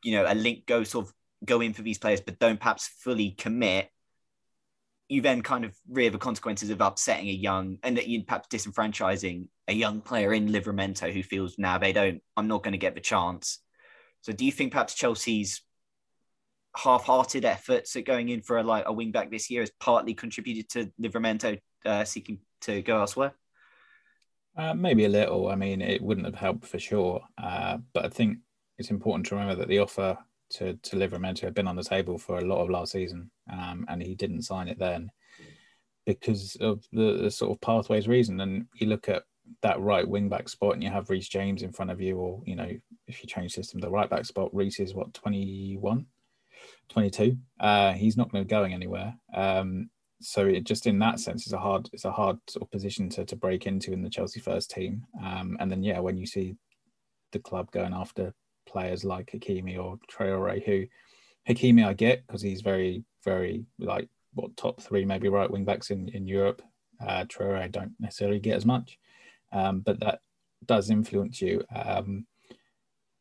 [0.02, 2.88] you know a link go sort of go in for these players, but don't perhaps
[3.00, 3.90] fully commit,
[5.08, 8.48] you then kind of rear the consequences of upsetting a young and that you perhaps
[8.48, 12.22] disenfranchising a young player in Livramento who feels now they don't.
[12.36, 13.60] I'm not going to get the chance.
[14.22, 15.62] So do you think perhaps Chelsea's
[16.76, 20.14] half-hearted efforts at going in for a like a wing back this year has partly
[20.14, 23.34] contributed to Livramento uh, seeking to go elsewhere?
[24.56, 25.48] Uh, maybe a little.
[25.48, 27.20] I mean, it wouldn't have helped for sure.
[27.36, 28.38] Uh, but I think
[28.78, 30.16] it's important to remember that the offer
[30.50, 33.84] to, to Livramento had been on the table for a lot of last season, um,
[33.88, 35.10] and he didn't sign it then
[36.06, 38.40] because of the, the, sort of pathways reason.
[38.40, 39.24] And you look at
[39.62, 42.42] that right wing back spot, and you have Reece James in front of you, or
[42.46, 42.70] you know,
[43.08, 46.06] if you change system, the right back spot, Reece is what 21,
[46.88, 47.36] 22.
[47.58, 49.14] Uh, he's not going to be going anywhere.
[49.34, 52.70] Um, so it just in that sense is a hard it's a hard sort of
[52.70, 55.04] position to, to break into in the Chelsea first team.
[55.22, 56.56] Um, and then yeah, when you see
[57.32, 58.32] the club going after
[58.66, 60.86] players like Hakimi or Traore, who
[61.48, 65.90] Hakimi I get because he's very very like what top three maybe right wing backs
[65.90, 66.62] in in Europe.
[67.00, 68.98] Uh, Traore I don't necessarily get as much,
[69.52, 70.20] um, but that
[70.64, 71.62] does influence you.
[71.74, 72.26] Um,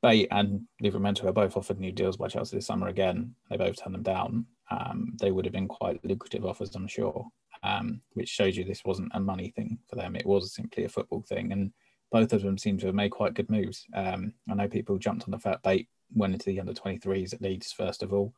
[0.02, 3.36] Bate and Livramento are both offered new deals by Chelsea this summer again.
[3.50, 7.28] They both turned them down um, they would have been quite lucrative offers, I'm sure,
[7.64, 10.16] um, which shows you this wasn't a money thing for them.
[10.16, 11.52] It was simply a football thing.
[11.52, 11.72] And
[12.12, 13.86] both of them seem to have made quite good moves.
[13.94, 17.42] Um, I know people jumped on the fat Bate, went into the under 23s at
[17.42, 18.34] Leeds, first of all,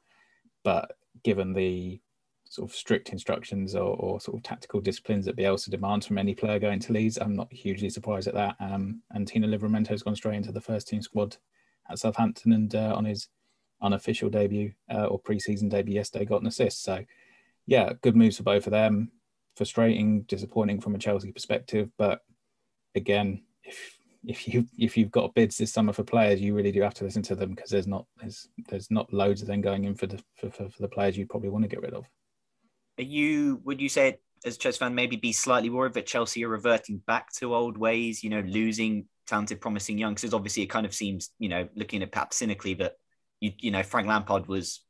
[0.63, 1.99] but given the
[2.49, 6.33] sort of strict instructions or, or, sort of tactical disciplines that Bielsa demands from any
[6.33, 8.55] player going to Leeds, I'm not hugely surprised at that.
[8.61, 11.35] Um, and Tino Livramento has gone straight into the first team squad
[11.89, 13.27] at Southampton and uh, on his
[13.81, 16.83] unofficial debut uh, or preseason debut yesterday got an assist.
[16.83, 17.03] So,
[17.65, 19.11] yeah, good moves for both of them.
[19.55, 22.21] Frustrating, disappointing from a Chelsea perspective, but
[22.95, 26.81] again, if if you if you've got bids this summer for players, you really do
[26.81, 29.85] have to listen to them because there's not there's there's not loads of them going
[29.85, 32.05] in for the for, for, for the players you probably want to get rid of.
[32.99, 36.49] Are you would you say as Chelsea fan maybe be slightly worried that Chelsea are
[36.49, 38.23] reverting back to old ways?
[38.23, 40.33] You know, losing talented, promising youngsters.
[40.33, 42.97] Obviously, it kind of seems you know looking at perhaps cynically that
[43.39, 44.81] you, you know, Frank Lampard was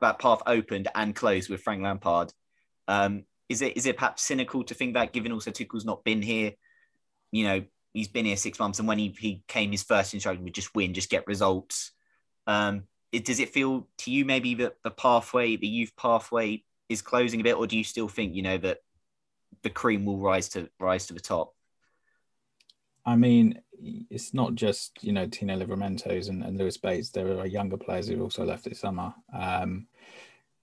[0.00, 2.32] that path opened and closed with Frank Lampard.
[2.88, 6.22] Um, is it is it perhaps cynical to think that, given also Tuchel's not been
[6.22, 6.52] here,
[7.30, 10.44] you know, he's been here six months, and when he, he came, his first instruction
[10.44, 11.92] would just win, just get results.
[12.46, 17.02] Um, it, does it feel to you maybe that the pathway, the youth pathway, is
[17.02, 18.78] closing a bit, or do you still think you know that
[19.62, 21.54] the cream will rise to rise to the top?
[23.04, 23.60] I mean,
[24.10, 27.10] it's not just you know Tino Livramentos and, and Lewis Bates.
[27.10, 29.14] There are younger players who've also left this summer.
[29.36, 29.86] Um,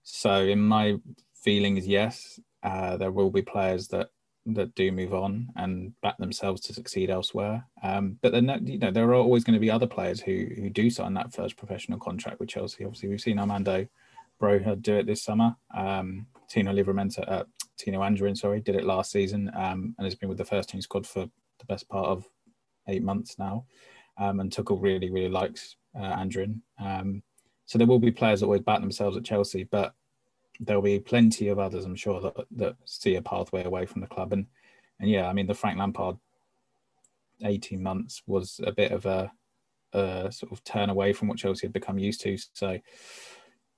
[0.02, 0.96] so in my
[1.34, 4.10] feeling is yes, uh, there will be players that
[4.46, 7.66] that do move on and back themselves to succeed elsewhere.
[7.82, 10.70] Um, but then you know there are always going to be other players who who
[10.70, 12.84] do sign that first professional contract with Chelsea.
[12.84, 13.86] Obviously, we've seen Armando
[14.40, 15.54] Broja do it this summer.
[15.76, 17.44] Um, Tino Livramento, uh,
[17.76, 20.80] Tino Anjorin, sorry, did it last season um, and has been with the first team
[20.80, 21.28] squad for
[21.60, 22.24] the best part of
[22.88, 23.64] eight months now.
[24.18, 26.60] Um, and Tuchel really, really likes uh, Anjorin.
[26.78, 27.22] Um,
[27.66, 29.94] so there will be players that always back themselves at Chelsea, but
[30.58, 34.06] there'll be plenty of others, I'm sure, that, that see a pathway away from the
[34.06, 34.32] club.
[34.32, 34.46] And
[35.00, 36.16] and yeah, I mean, the Frank Lampard
[37.42, 39.32] 18 months was a bit of a,
[39.94, 42.36] a sort of turn away from what Chelsea had become used to.
[42.52, 42.78] So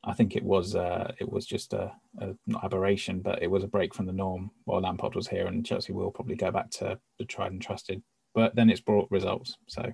[0.04, 3.62] I think it was uh, it was just a, a, not aberration, but it was
[3.62, 6.70] a break from the norm while Lampard was here, and Chelsea will probably go back
[6.70, 8.02] to the tried and trusted.
[8.34, 9.92] But then it's brought results, so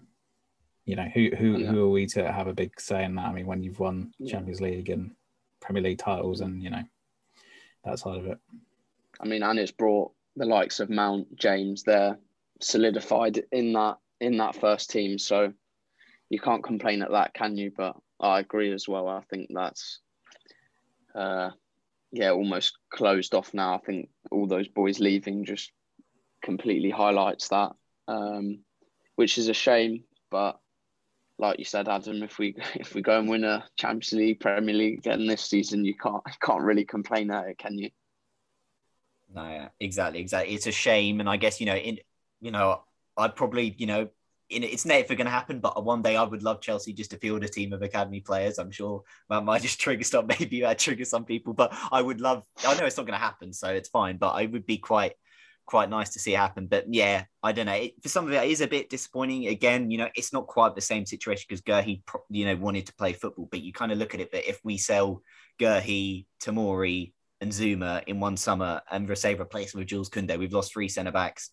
[0.87, 3.27] you know who who who are we to have a big say in that?
[3.27, 5.13] I mean, when you've won Champions League and
[5.61, 6.83] Premier League titles, and you know
[7.85, 8.39] that side of it.
[9.21, 12.19] I mean, and it's brought the likes of Mount, James, there
[12.61, 15.19] solidified in that in that first team.
[15.19, 15.53] So
[16.31, 17.73] you can't complain at that, can you?
[17.77, 19.09] But I agree as well.
[19.09, 20.01] I think that's
[21.15, 21.51] uh,
[22.13, 23.75] yeah, almost closed off now.
[23.75, 25.73] I think all those boys leaving just
[26.43, 27.73] completely highlights that,
[28.07, 28.61] um,
[29.17, 30.05] which is a shame.
[30.31, 30.59] But
[31.39, 34.75] like you said, Adam, if we if we go and win a Champions League, Premier
[34.75, 37.91] League again this season, you can't can't really complain at it, can you?
[39.35, 40.55] No, yeah, exactly, exactly.
[40.55, 41.99] It's a shame, and I guess you know, in
[42.41, 42.83] you know,
[43.17, 44.09] I'd probably you know
[44.51, 47.19] in, it's never going to happen, but one day I would love Chelsea just to
[47.19, 48.59] field a team of academy players.
[48.59, 52.21] I'm sure that might just trigger some, maybe that trigger some people, but I would
[52.21, 52.45] love.
[52.67, 54.17] I know it's not going to happen, so it's fine.
[54.17, 55.13] But I would be quite,
[55.67, 56.67] quite nice to see it happen.
[56.67, 57.75] But yeah, I don't know.
[57.75, 59.49] It, for some of it, it is a bit disappointing.
[59.49, 62.95] Again, you know, it's not quite the same situation because Guéhi, you know, wanted to
[62.95, 64.31] play football, but you kind of look at it.
[64.31, 65.23] But if we sell
[65.61, 70.73] Guéhi, Tomori, and Zouma in one summer and say replace with Jules Koundé, we've lost
[70.73, 71.51] three centre backs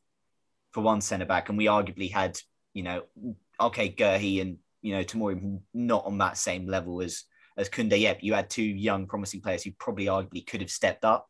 [0.71, 2.38] for one centre back, and we arguably had
[2.75, 3.03] you know,
[3.59, 7.23] okay, Guehi and you know Tomori not on that same level as
[7.57, 8.23] as Koundé yet.
[8.23, 11.27] You had two young, promising players who probably arguably could have stepped up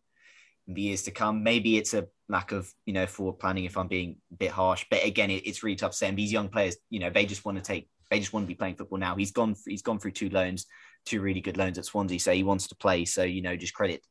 [0.67, 1.43] in the years to come.
[1.43, 4.85] Maybe it's a lack of you know forward planning if I'm being a bit harsh.
[4.89, 6.75] But again, it, it's really tough saying these young players.
[6.89, 7.87] You know, they just want to take.
[8.11, 9.15] They just want to be playing football now.
[9.15, 9.55] He's gone.
[9.65, 10.65] He's gone through two loans,
[11.05, 12.19] two really good loans at Swansea.
[12.19, 13.05] So he wants to play.
[13.05, 14.01] So you know, just credit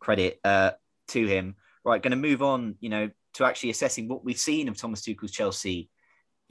[0.00, 0.72] credit uh,
[1.08, 1.56] to him.
[1.82, 2.76] Right, going to move on.
[2.80, 5.88] You know, to actually assessing what we've seen of Thomas Tuchel's Chelsea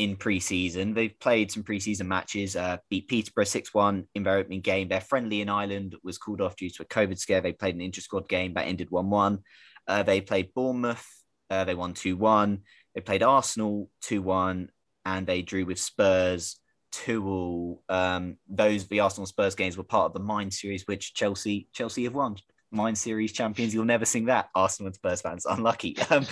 [0.04, 0.94] in pre-season.
[0.94, 4.88] They've played some pre-season matches, uh, beat Peterborough 6-1 in their opening game.
[4.90, 7.42] Their friendly in Ireland was called off due to a COVID scare.
[7.42, 9.40] They played an inter-squad game that ended 1-1.
[9.88, 11.06] Uh, they played Bournemouth.
[11.50, 12.60] Uh, they won 2-1.
[12.96, 14.68] They played Arsenal 2-1
[15.06, 16.60] and they drew with Spurs
[16.94, 21.68] 2 um, those the Arsenal Spurs games were part of the Mind series, which Chelsea
[21.74, 22.36] Chelsea have won.
[22.72, 23.74] Mind series champions.
[23.74, 25.46] You'll never sing that, Arsenal and Spurs fans.
[25.46, 25.98] Unlucky.
[26.10, 26.26] Um,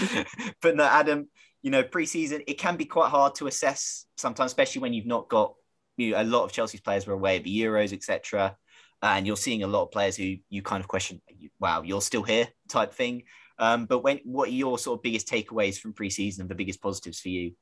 [0.61, 1.27] but no, Adam,
[1.61, 5.29] you know, preseason, it can be quite hard to assess sometimes, especially when you've not
[5.29, 5.53] got
[5.97, 8.55] you know, a lot of Chelsea's players were away at the Euros, etc.
[9.01, 11.21] And you're seeing a lot of players who you kind of question,
[11.59, 13.23] wow, you're still here type thing.
[13.57, 16.81] Um, but when, what are your sort of biggest takeaways from preseason, and the biggest
[16.81, 17.53] positives for you?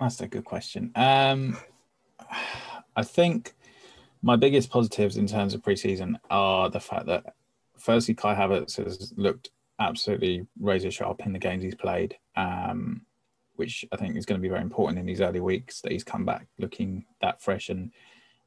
[0.00, 0.90] That's a good question.
[0.94, 1.58] Um,
[2.96, 3.54] I think
[4.22, 7.34] my biggest positives in terms of preseason are the fact that,
[7.78, 13.02] firstly, Kai Havertz has looked absolutely razor sharp in the games he's played, um,
[13.56, 16.04] which I think is going to be very important in these early weeks that he's
[16.04, 17.92] come back looking that fresh and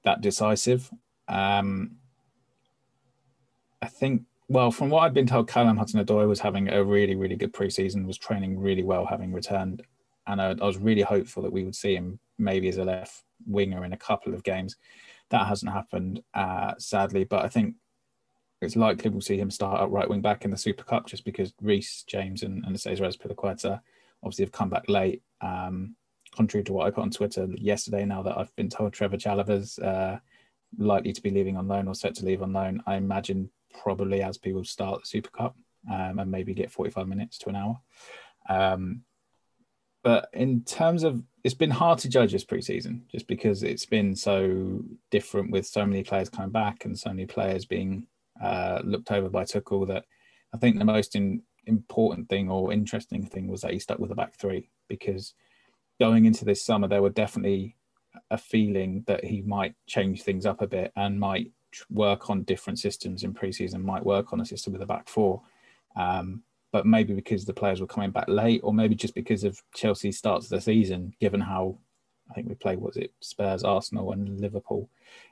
[0.04, 0.90] that decisive.
[1.28, 1.98] Um,
[3.82, 7.36] I think, well, from what I've been told, Callum Hudson-Odoi was having a really, really
[7.36, 9.84] good preseason, was training really well, having returned,
[10.26, 13.24] and I, I was really hopeful that we would see him maybe as a left
[13.46, 14.78] winger in a couple of games.
[15.30, 17.76] That hasn't happened, uh, sadly, but I think
[18.62, 21.26] it's likely we'll see him start at right wing back in the Super Cup just
[21.26, 23.80] because Reece James, and, and Cesar Azpilicueta
[24.24, 25.22] obviously have come back late.
[25.42, 25.96] Um,
[26.36, 29.78] contrary to what I put on Twitter yesterday, now that I've been told Trevoh Chalobah's
[29.80, 30.20] uh,
[30.78, 33.50] likely to be leaving on loan or set to leave on loan, I imagine
[33.82, 35.56] probably as people start the Super Cup
[35.92, 37.80] um, and maybe get 45 minutes to an hour.
[38.50, 39.04] Um,
[40.04, 44.16] but in terms of, it's been hard to judge this preseason just because it's been
[44.16, 48.08] so different with so many players coming back and so many players being
[48.42, 50.06] uh, looked over by Tuchel that
[50.54, 54.10] I think the most in, important thing or interesting thing was that he stuck with
[54.10, 55.34] the back three because
[56.00, 57.76] going into this summer, there were definitely
[58.32, 61.52] a feeling that he might change things up a bit and might
[61.90, 65.42] work on different systems in preseason, might work on a system with a back four.
[65.96, 69.62] Um, but maybe because the players were coming back late, or maybe just because of
[69.74, 71.80] Chelsea's starts of the season, given how
[72.30, 74.90] I think we played, was it Spurs, Arsenal, and Liverpool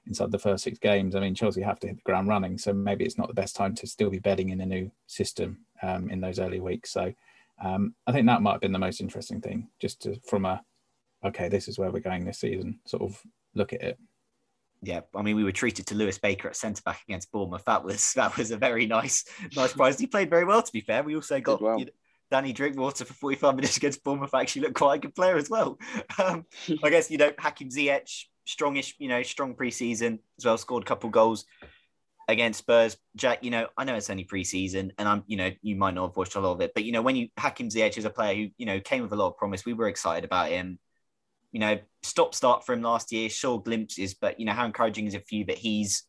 [0.07, 1.15] inside the first six games.
[1.15, 3.55] I mean, Chelsea have to hit the ground running, so maybe it's not the best
[3.55, 6.91] time to still be betting in a new system um, in those early weeks.
[6.91, 7.13] So
[7.63, 10.63] um, I think that might have been the most interesting thing, just to, from a
[11.23, 13.19] okay, this is where we're going this season, sort of
[13.55, 13.99] look at it.
[14.81, 17.65] Yeah, I mean, we were treated to Lewis Baker at centre back against Bournemouth.
[17.65, 19.99] That was that was a very nice nice prize.
[19.99, 21.03] He played very well, to be fair.
[21.03, 21.79] We also got well.
[21.79, 21.91] you know,
[22.31, 24.33] Danny Drinkwater for 45 minutes against Bournemouth.
[24.33, 25.77] Actually, looked quite a good player as well.
[26.17, 26.45] Um,
[26.83, 30.57] I guess you know Hakim Ziyech, strongish, you know, strong preseason as well.
[30.57, 31.45] Scored a couple goals
[32.27, 32.97] against Spurs.
[33.15, 36.09] Jack, you know, I know it's only preseason, and I'm, you know, you might not
[36.09, 38.09] have watched a lot of it, but you know, when you Hakim Ziyech is a
[38.09, 40.79] player who, you know, came with a lot of promise, we were excited about him.
[41.51, 45.07] You know, stop start for him last year, saw glimpses, but you know, how encouraging
[45.07, 46.03] is it for you that he's,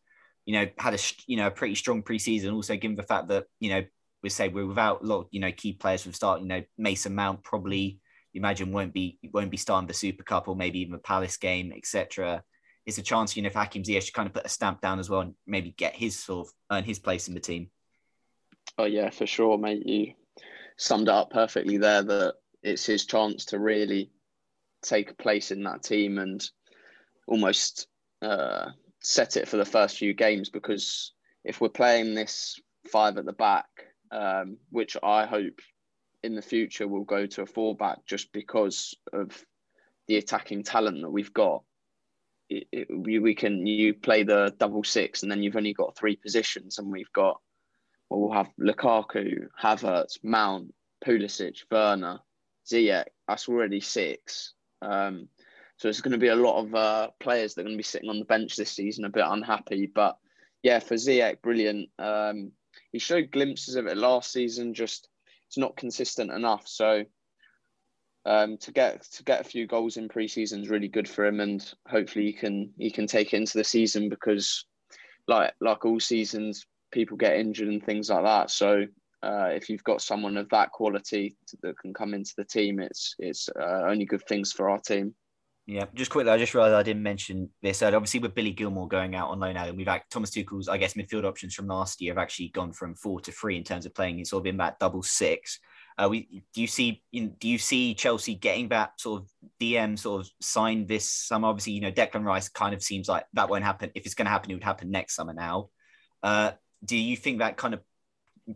[0.45, 2.53] you know, had a you know a pretty strong preseason.
[2.53, 3.83] Also, given the fact that you know
[4.27, 6.41] we say we're without a lot, you know, key players from start.
[6.41, 7.99] You know, Mason Mount probably
[8.33, 11.73] imagine won't be won't be starting the Super Cup or maybe even the Palace game,
[11.75, 12.43] etc
[12.87, 15.09] it's a chance, you know, for Hakim Ziyech kind of put a stamp down as
[15.09, 17.69] well and maybe get his sort of earn his place in the team.
[18.77, 19.85] Oh yeah, for sure, mate.
[19.85, 20.13] You
[20.77, 22.01] summed it up perfectly there.
[22.01, 24.09] That it's his chance to really
[24.83, 26.41] take a place in that team and
[27.27, 27.87] almost
[28.21, 28.69] uh,
[29.01, 30.49] set it for the first few games.
[30.49, 31.11] Because
[31.43, 32.57] if we're playing this
[32.89, 33.65] five at the back,
[34.11, 35.59] um, which I hope
[36.23, 39.31] in the future will go to a four back, just because of
[40.07, 41.63] the attacking talent that we've got
[42.49, 45.97] it, it, we, we can you play the double six and then you've only got
[45.97, 47.39] three positions and we've got
[48.09, 50.73] well, we'll have Lukaku, Havertz, Mount,
[51.05, 52.19] Pulisic, Werner,
[52.65, 53.07] Ziyech.
[53.27, 54.53] That's already six.
[54.81, 55.27] Um,
[55.75, 57.83] so it's going to be a lot of uh, players that are going to be
[57.83, 59.91] sitting on the bench this season, a bit unhappy.
[59.93, 60.17] But
[60.63, 61.89] yeah, for Ziyech, brilliant.
[61.99, 62.53] Um,
[62.91, 64.73] he showed glimpses of it last season.
[64.73, 65.09] Just
[65.47, 66.67] it's not consistent enough.
[66.67, 67.05] So
[68.25, 71.39] um, to get to get a few goals in preseason is really good for him,
[71.39, 74.65] and hopefully he can he can take it into the season because,
[75.27, 78.51] like like all seasons, people get injured and things like that.
[78.51, 78.85] So
[79.23, 83.15] uh, if you've got someone of that quality that can come into the team, it's
[83.17, 85.15] it's uh, only good things for our team.
[85.69, 87.83] Yeah, just quickly, I just realised I didn't mention this.
[87.83, 90.93] Obviously, with Billy Gilmour going out on loan and we've had Thomas Tuchel's, I guess,
[90.93, 93.93] midfield options from last year have actually gone from four to three in terms of
[93.93, 94.19] playing.
[94.19, 95.59] It's sort of in that double six.
[95.97, 100.21] Uh, we do you see do you see Chelsea getting that sort of DM sort
[100.21, 101.49] of sign this summer?
[101.49, 103.91] Obviously, you know Declan Rice kind of seems like that won't happen.
[103.93, 105.33] If it's going to happen, it would happen next summer.
[105.33, 105.67] Now,
[106.23, 106.51] uh,
[106.85, 107.81] do you think that kind of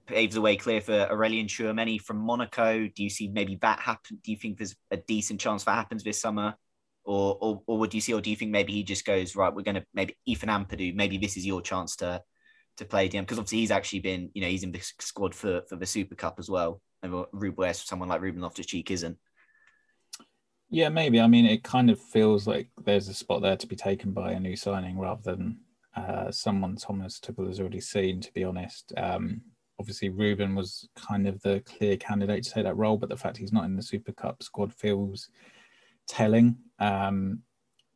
[0.06, 2.88] paves the way clear for Aurelien Tchouameni from Monaco?
[2.88, 4.19] Do you see maybe that happen?
[4.24, 6.56] Do you think there's a decent chance that happens this summer?
[7.04, 9.54] Or, or, or would you see, or do you think maybe he just goes right?
[9.54, 10.96] We're going to maybe Ethan Ampadu.
[10.96, 12.22] Maybe this is your chance to
[12.78, 15.62] to play DM because obviously he's actually been, you know, he's in the squad for
[15.68, 19.18] for the Super Cup as well And whereas someone like Ruben Loftus Cheek isn't.
[20.70, 21.20] Yeah, maybe.
[21.20, 24.32] I mean, it kind of feels like there's a spot there to be taken by
[24.32, 25.60] a new signing rather than
[25.98, 28.22] uh, someone Thomas Tuchel has already seen.
[28.22, 29.42] To be honest, um,
[29.80, 33.36] obviously Ruben was kind of the clear candidate to take that role, but the fact
[33.36, 35.28] he's not in the Super Cup squad feels
[36.08, 36.56] telling.
[36.82, 37.39] Um,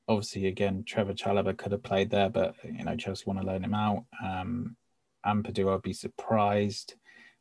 [0.08, 3.64] obviously, again, Trevoh Chalobah could have played there, but you know Chelsea want to loan
[3.64, 4.06] him out.
[4.24, 4.78] Um,
[5.26, 6.96] Ampadu, I'd be surprised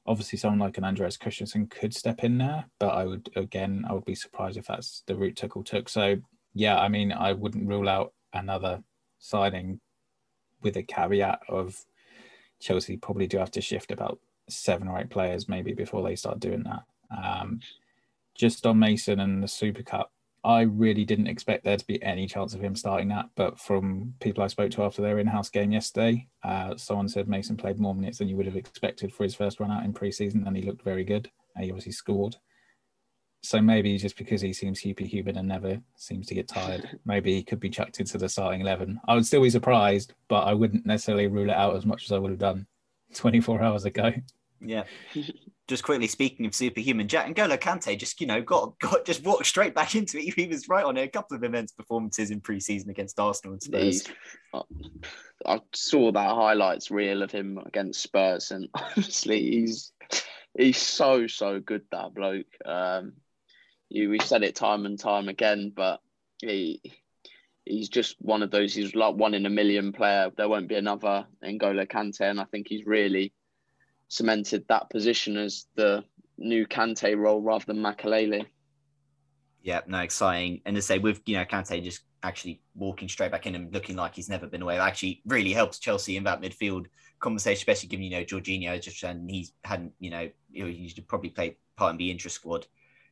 [0.06, 3.92] obviously someone like an Andreas Christensen could step in there, but I would again I
[3.92, 5.88] would be surprised if that's the route Tuchel took.
[5.88, 6.16] So
[6.54, 8.82] yeah, I mean I wouldn't rule out another
[9.18, 9.80] signing
[10.62, 11.84] with a caveat of
[12.60, 16.40] Chelsea probably do have to shift about seven or eight players maybe before they start
[16.40, 16.82] doing that.
[17.16, 17.60] Um,
[18.34, 20.10] just on Mason and the Super Cup,
[20.44, 23.30] I really didn't expect there to be any chance of him starting that.
[23.34, 27.56] But from people I spoke to after their in-house game yesterday, uh, someone said Mason
[27.56, 30.46] played more minutes than you would have expected for his first run out in pre-season,
[30.46, 31.30] and he looked very good.
[31.56, 32.36] And he obviously scored.
[33.42, 37.42] So maybe just because he seems superhuman and never seems to get tired, maybe he
[37.42, 39.00] could be chucked into the starting eleven.
[39.08, 42.12] I would still be surprised, but I wouldn't necessarily rule it out as much as
[42.12, 42.66] I would have done
[43.14, 44.12] 24 hours ago.
[44.60, 44.84] Yeah.
[45.66, 49.46] just quickly speaking of superhuman, Jack N'Golo Kante just you know got got just walked
[49.46, 50.34] straight back into it.
[50.36, 51.02] He was right on it.
[51.02, 54.04] A couple of immense performances in pre-season against Arsenal and Spurs.
[55.46, 59.92] I saw that highlights reel of him against Spurs, and honestly, he's
[60.56, 61.82] he's so so good.
[61.90, 62.46] That bloke.
[62.64, 63.14] Um,
[63.88, 66.00] you we said it time and time again, but
[66.40, 66.80] he
[67.64, 68.74] he's just one of those.
[68.74, 70.30] He's like one in a million player.
[70.36, 73.32] There won't be another N'Golo Kante, and I think he's really
[74.08, 76.04] cemented that position as the
[76.38, 78.46] new Kante role rather than Makelele.
[79.62, 80.60] Yeah, no, exciting.
[80.66, 83.96] And to say with you know Kante just actually walking straight back in and looking
[83.96, 86.86] like he's never been away, actually really helps Chelsea in that midfield
[87.20, 91.56] conversation, especially given you know Jorginho just and he's hadn't you know he probably played
[91.76, 92.66] part in the interest squad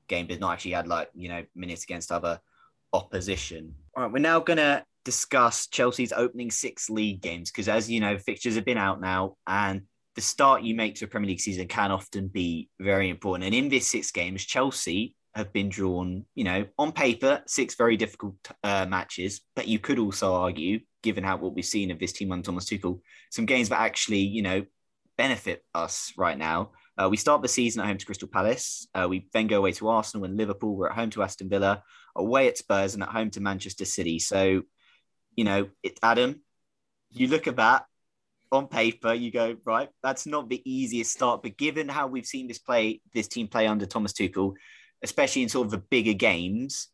[0.08, 2.40] game, but not actually had like you know minutes against other
[2.92, 3.74] opposition.
[3.96, 8.18] All right, we're now gonna discuss Chelsea's opening six league games because as you know
[8.18, 9.82] fixtures have been out now and
[10.14, 13.44] the start you make to a Premier League season can often be very important.
[13.44, 17.96] And in this six games, Chelsea have been drawn, you know, on paper, six very
[17.96, 19.40] difficult uh, matches.
[19.56, 22.66] But you could also argue, given how what we've seen of this team under Thomas
[22.66, 23.00] Tuchel,
[23.30, 24.64] some games that actually, you know,
[25.16, 26.72] benefit us right now.
[26.98, 28.86] Uh, we start the season at home to Crystal Palace.
[28.94, 30.76] Uh, we then go away to Arsenal and Liverpool.
[30.76, 31.82] We're at home to Aston Villa,
[32.14, 34.18] away at Spurs, and at home to Manchester City.
[34.18, 34.62] So,
[35.34, 36.42] you know, it, Adam,
[37.10, 37.86] you look at that
[38.52, 39.88] on paper, you go right.
[40.02, 43.66] That's not the easiest start, but given how we've seen this play, this team play
[43.66, 44.54] under Thomas Tuchel,
[45.02, 46.88] especially in sort of the bigger games.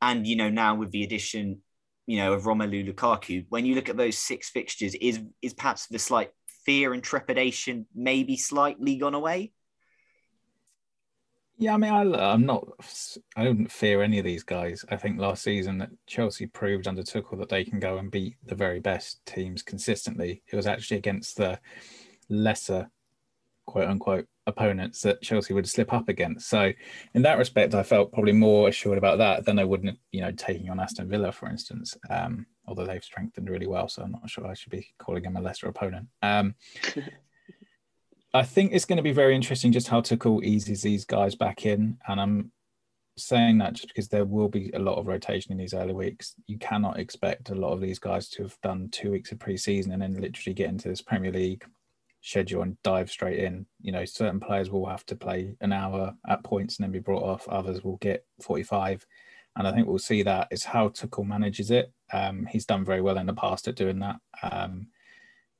[0.00, 1.60] And, you know, now with the addition,
[2.06, 5.86] you know, of Romelu Lukaku, when you look at those six fixtures, is is perhaps
[5.86, 6.30] the slight
[6.64, 9.52] fear and trepidation maybe slightly gone away?
[11.58, 12.68] Yeah, I mean, I, am not.
[13.34, 14.84] I don't fear any of these guys.
[14.90, 18.36] I think last season that Chelsea proved under Tuchel that they can go and beat
[18.44, 20.42] the very best teams consistently.
[20.52, 21.58] It was actually against the
[22.28, 22.90] lesser,
[23.64, 26.48] quote unquote, opponents that Chelsea would slip up against.
[26.50, 26.72] So
[27.14, 30.32] in that respect, I felt probably more assured about that than I wouldn't, you know,
[30.32, 31.96] taking on Aston Villa, for instance.
[32.10, 35.36] Um, although they've strengthened really well, so I'm not sure I should be calling them
[35.36, 36.08] a lesser opponent.
[36.22, 36.54] Um,
[38.36, 41.64] I think it's going to be very interesting just how Tuchel eases these guys back
[41.64, 42.52] in, and I'm
[43.16, 46.34] saying that just because there will be a lot of rotation in these early weeks.
[46.46, 49.94] You cannot expect a lot of these guys to have done two weeks of preseason
[49.94, 51.64] and then literally get into this Premier League
[52.20, 53.64] schedule and dive straight in.
[53.80, 56.98] You know, certain players will have to play an hour at points and then be
[56.98, 57.48] brought off.
[57.48, 59.06] Others will get 45.
[59.56, 61.90] And I think we'll see that is how Tuchel manages it.
[62.12, 64.16] Um, he's done very well in the past at doing that.
[64.42, 64.88] Um,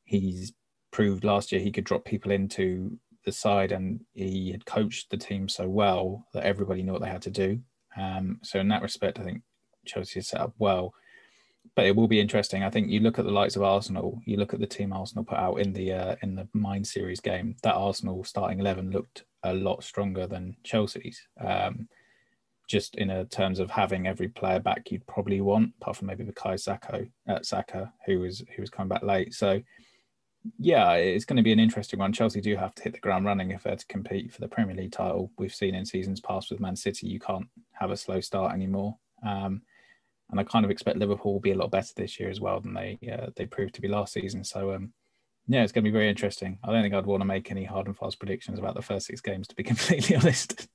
[0.05, 0.53] he's
[0.97, 5.17] proved last year he could drop people into the side and he had coached the
[5.17, 7.61] team so well that everybody knew what they had to do.
[7.97, 9.43] Um, so in that respect, I think
[9.85, 10.95] Chelsea is set up well
[11.75, 12.63] but it will be interesting.
[12.63, 15.25] I think you look at the likes of Arsenal, you look at the team Arsenal
[15.25, 17.57] put out in the uh, in the Mind Series game.
[17.63, 21.21] That Arsenal starting eleven looked a lot stronger than Chelsea's.
[21.41, 21.89] Um,
[22.69, 26.25] just in a terms of having every player back you'd probably want, apart from maybe
[26.25, 29.35] Bukayo Saka, uh, Saka, who was who was coming back late.
[29.35, 29.61] So
[30.59, 32.13] yeah, it's going to be an interesting one.
[32.13, 34.75] Chelsea do have to hit the ground running if they're to compete for the Premier
[34.75, 35.31] League title.
[35.39, 38.97] We've seen in seasons past with Man City, you can't have a slow start anymore.
[39.27, 39.63] Um,
[40.31, 42.61] and I kind of expect Liverpool will be a lot better this year as well
[42.61, 44.43] than they uh, they proved to be last season.
[44.43, 44.93] So um,
[45.47, 46.59] yeah, it's going to be very interesting.
[46.65, 49.07] I don't think I'd want to make any hard and fast predictions about the first
[49.07, 50.69] six games, to be completely honest.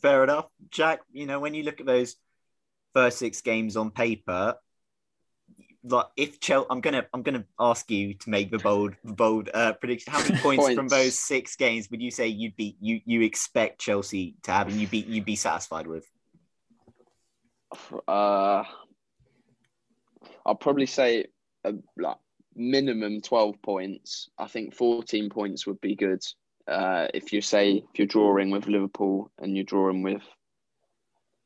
[0.00, 1.00] Fair enough, Jack.
[1.12, 2.16] You know, when you look at those
[2.94, 4.54] first six games on paper,
[5.90, 9.72] like if Chelsea, I'm gonna I'm gonna ask you to make the bold bold uh,
[9.74, 10.12] prediction.
[10.12, 13.22] How many points, points, from those six games would you say you'd be you you
[13.22, 16.06] expect Chelsea to have and you be you'd be satisfied with?
[18.06, 18.64] Uh,
[20.46, 21.26] I'll probably say
[21.64, 22.16] a, like
[22.54, 24.28] minimum twelve points.
[24.38, 26.22] I think fourteen points would be good.
[26.66, 30.22] Uh, if you say if you're drawing with Liverpool and you're drawing with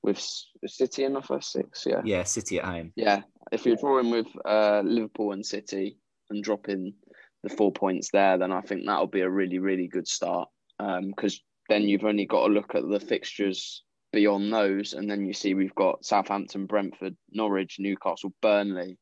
[0.02, 0.18] with
[0.66, 3.22] City in the first six, yeah, yeah, City at home, yeah.
[3.52, 5.98] If you're drawing with uh, Liverpool and City
[6.30, 6.94] and dropping
[7.42, 10.48] the four points there, then I think that'll be a really really good start.
[10.78, 15.26] Because um, then you've only got to look at the fixtures beyond those, and then
[15.26, 18.98] you see we've got Southampton, Brentford, Norwich, Newcastle, Burnley,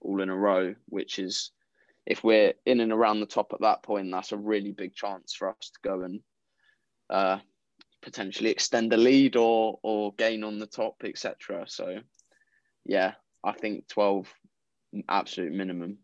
[0.00, 1.52] all in a row, which is
[2.06, 5.34] if we're in and around the top at that point, that's a really big chance
[5.34, 6.20] for us to go and
[7.10, 7.38] uh,
[8.02, 11.64] potentially extend the lead or or gain on the top, etc.
[11.68, 11.98] So,
[12.84, 13.12] yeah,
[13.44, 14.32] I think twelve
[15.08, 15.98] absolute minimum.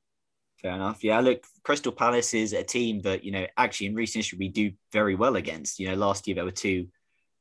[0.61, 1.05] Fair enough.
[1.05, 4.49] Yeah, look, Crystal Palace is a team that you know actually in recent history we
[4.49, 5.79] do very well against.
[5.79, 6.89] You know, last year there were two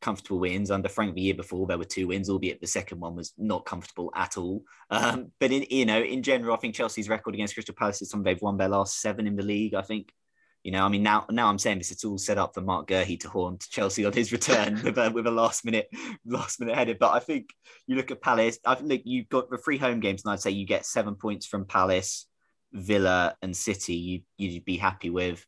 [0.02, 0.70] comfortable wins.
[0.70, 3.66] Under Frank the year before, there were two wins, albeit the second one was not
[3.66, 4.64] comfortable at all.
[4.92, 8.10] Um, but in you know, in general, I think Chelsea's record against Crystal Palace is
[8.10, 9.74] something they've won their last seven in the league.
[9.74, 10.12] I think.
[10.68, 12.90] You know, I mean, now now I'm saying this, it's all set up for Mark
[12.90, 15.88] Guéhi to haunt Chelsea on his return with a with a last minute
[16.26, 16.94] last minute header.
[17.00, 17.52] But I think
[17.88, 18.60] you look at Palace.
[18.66, 21.46] I think you've got the three home games, and I'd say you get seven points
[21.46, 22.28] from Palace,
[22.74, 23.94] Villa, and City.
[23.96, 25.46] You you'd be happy with.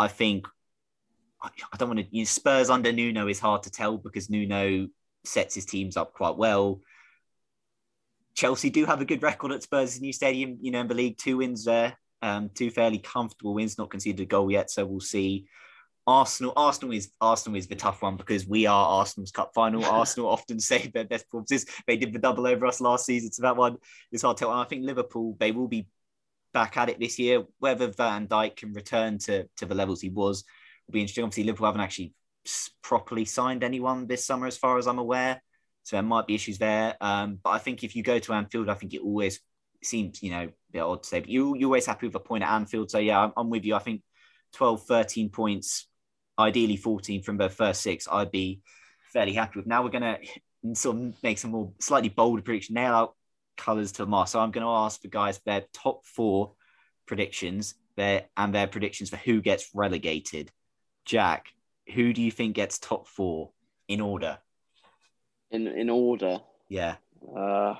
[0.00, 0.48] I think
[1.40, 2.06] I don't want to.
[2.10, 4.88] You know, Spurs under Nuno is hard to tell because Nuno
[5.24, 6.80] sets his teams up quite well.
[8.34, 10.58] Chelsea do have a good record at Spurs' new stadium.
[10.60, 14.22] You know, in the league, two wins there, um, two fairly comfortable wins, not conceded
[14.22, 14.70] a goal yet.
[14.70, 15.46] So we'll see.
[16.06, 19.84] Arsenal, Arsenal is Arsenal is the tough one because we are Arsenal's cup final.
[20.00, 21.66] Arsenal often say their best performances.
[21.86, 23.76] They did the double over us last season, so that one
[24.10, 24.52] is hard to tell.
[24.52, 25.86] And I think Liverpool they will be
[26.54, 27.44] back at it this year.
[27.58, 30.44] Whether Van Dijk can return to to the levels he was
[30.86, 31.24] will be interesting.
[31.24, 32.14] Obviously, Liverpool haven't actually
[32.82, 35.42] properly signed anyone this summer, as far as I'm aware.
[35.82, 36.96] So there might be issues there.
[37.02, 39.40] Um, but I think if you go to Anfield, I think it always
[39.86, 42.20] seems, you know, a bit odd to say, but you, you're always happy with a
[42.20, 42.90] point at Anfield.
[42.90, 43.74] So yeah, I'm, I'm with you.
[43.74, 44.02] I think
[44.54, 45.88] 12, 13 points
[46.38, 48.60] ideally 14 from the first six, I'd be
[49.12, 49.66] fairly happy with.
[49.66, 50.02] Now we're going
[50.64, 53.14] to sort of make some more slightly bolder prediction, nail out
[53.56, 54.30] colours to Mars.
[54.30, 56.52] So I'm going to ask the guys their top four
[57.06, 60.50] predictions there and their predictions for who gets relegated.
[61.04, 61.48] Jack,
[61.94, 63.50] who do you think gets top four
[63.88, 64.38] in order?
[65.50, 66.40] In in order.
[66.68, 66.96] Yeah.
[67.36, 67.74] Uh,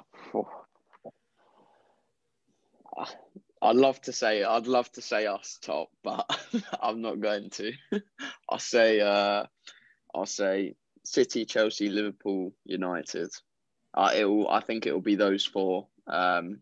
[3.64, 6.28] I'd love to say I'd love to say us top, but
[6.82, 7.72] I'm not going to.
[8.48, 9.44] I'll say uh,
[10.14, 10.74] I'll say
[11.04, 13.30] City, Chelsea, Liverpool, United.
[13.94, 16.60] Uh, it'll I think it'll be those four, um,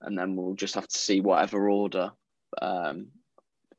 [0.00, 2.12] and then we'll just have to see whatever order.
[2.60, 3.08] Um,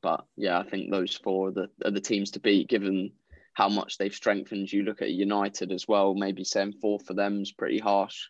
[0.02, 3.14] but yeah, I think those four are the are the teams to beat, given
[3.54, 4.72] how much they've strengthened.
[4.72, 6.16] You look at United as well.
[6.16, 8.28] Maybe saying four for them is pretty harsh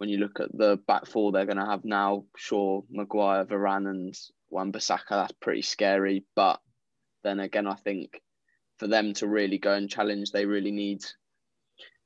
[0.00, 3.86] when you look at the back four they're going to have now, Shaw, Maguire, Varane,
[3.90, 6.24] and Wan-Bissaka, that's pretty scary.
[6.34, 6.58] But
[7.22, 8.22] then again, I think
[8.78, 11.04] for them to really go and challenge, they really need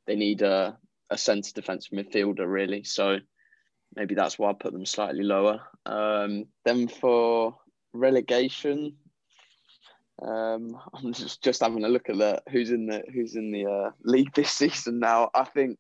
[0.09, 0.77] they need a,
[1.09, 2.83] a centre defensive midfielder, really.
[2.83, 3.19] So
[3.95, 5.61] maybe that's why I put them slightly lower.
[5.87, 7.57] Um, then for
[7.93, 8.97] relegation,
[10.21, 13.67] um, I'm just just having a look at the who's in the who's in the
[13.67, 15.31] uh, league this season now.
[15.33, 15.79] I think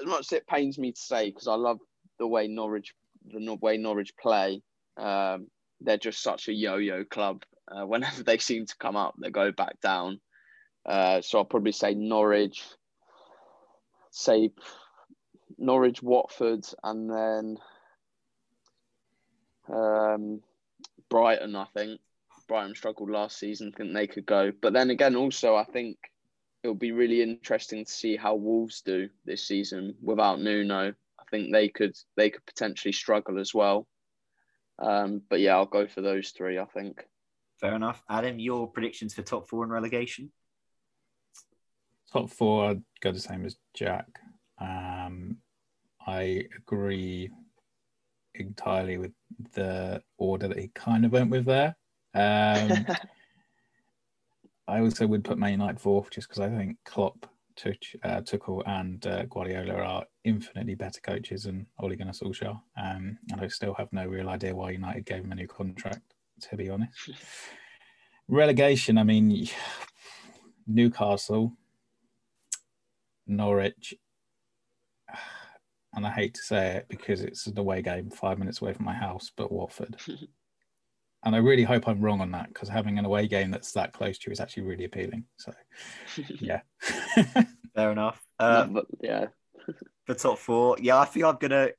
[0.00, 1.78] as much as it pains me to say because I love
[2.18, 4.62] the way Norwich the way Norwich play.
[4.96, 5.48] Um,
[5.80, 7.44] they're just such a yo-yo club.
[7.68, 10.20] Uh, whenever they seem to come up, they go back down.
[10.84, 12.64] Uh, so I'll probably say Norwich,
[14.10, 14.50] say
[15.58, 17.56] Norwich, Watford, and then
[19.72, 20.40] um,
[21.08, 21.54] Brighton.
[21.54, 22.00] I think
[22.48, 23.72] Brighton struggled last season.
[23.72, 25.98] I think they could go, but then again, also I think
[26.62, 30.90] it'll be really interesting to see how Wolves do this season without Nuno.
[31.20, 33.86] I think they could they could potentially struggle as well.
[34.78, 36.58] Um, but yeah, I'll go for those three.
[36.58, 37.04] I think.
[37.60, 38.38] Fair enough, Adam.
[38.38, 40.32] Your predictions for top four and relegation?
[42.12, 44.06] Top four, I'd go the same as Jack.
[44.60, 45.38] Um,
[46.06, 47.30] I agree
[48.34, 49.12] entirely with
[49.54, 51.76] the order that he kind of went with there.
[52.14, 52.86] Um,
[54.72, 58.62] I also would put Man United fourth just because I think Klopp, Tuch, uh, Tuchel,
[58.66, 62.58] and uh, Guardiola are infinitely better coaches than Ole Gunnar Solskjaer.
[62.78, 66.14] Um, and I still have no real idea why United gave him a new contract,
[66.48, 67.10] to be honest.
[68.28, 69.46] Relegation, I mean,
[70.66, 71.52] Newcastle,
[73.26, 73.92] Norwich,
[75.92, 78.86] and I hate to say it because it's an away game five minutes away from
[78.86, 79.96] my house, but Watford.
[81.24, 83.92] and I really hope I'm wrong on that because having an away game that's that
[83.92, 85.24] close to you is actually really appealing.
[85.36, 85.52] So,
[86.40, 86.60] yeah,
[87.74, 88.20] fair enough.
[88.38, 89.26] Um, but, yeah,
[90.06, 91.70] the top four, yeah, I think I'm gonna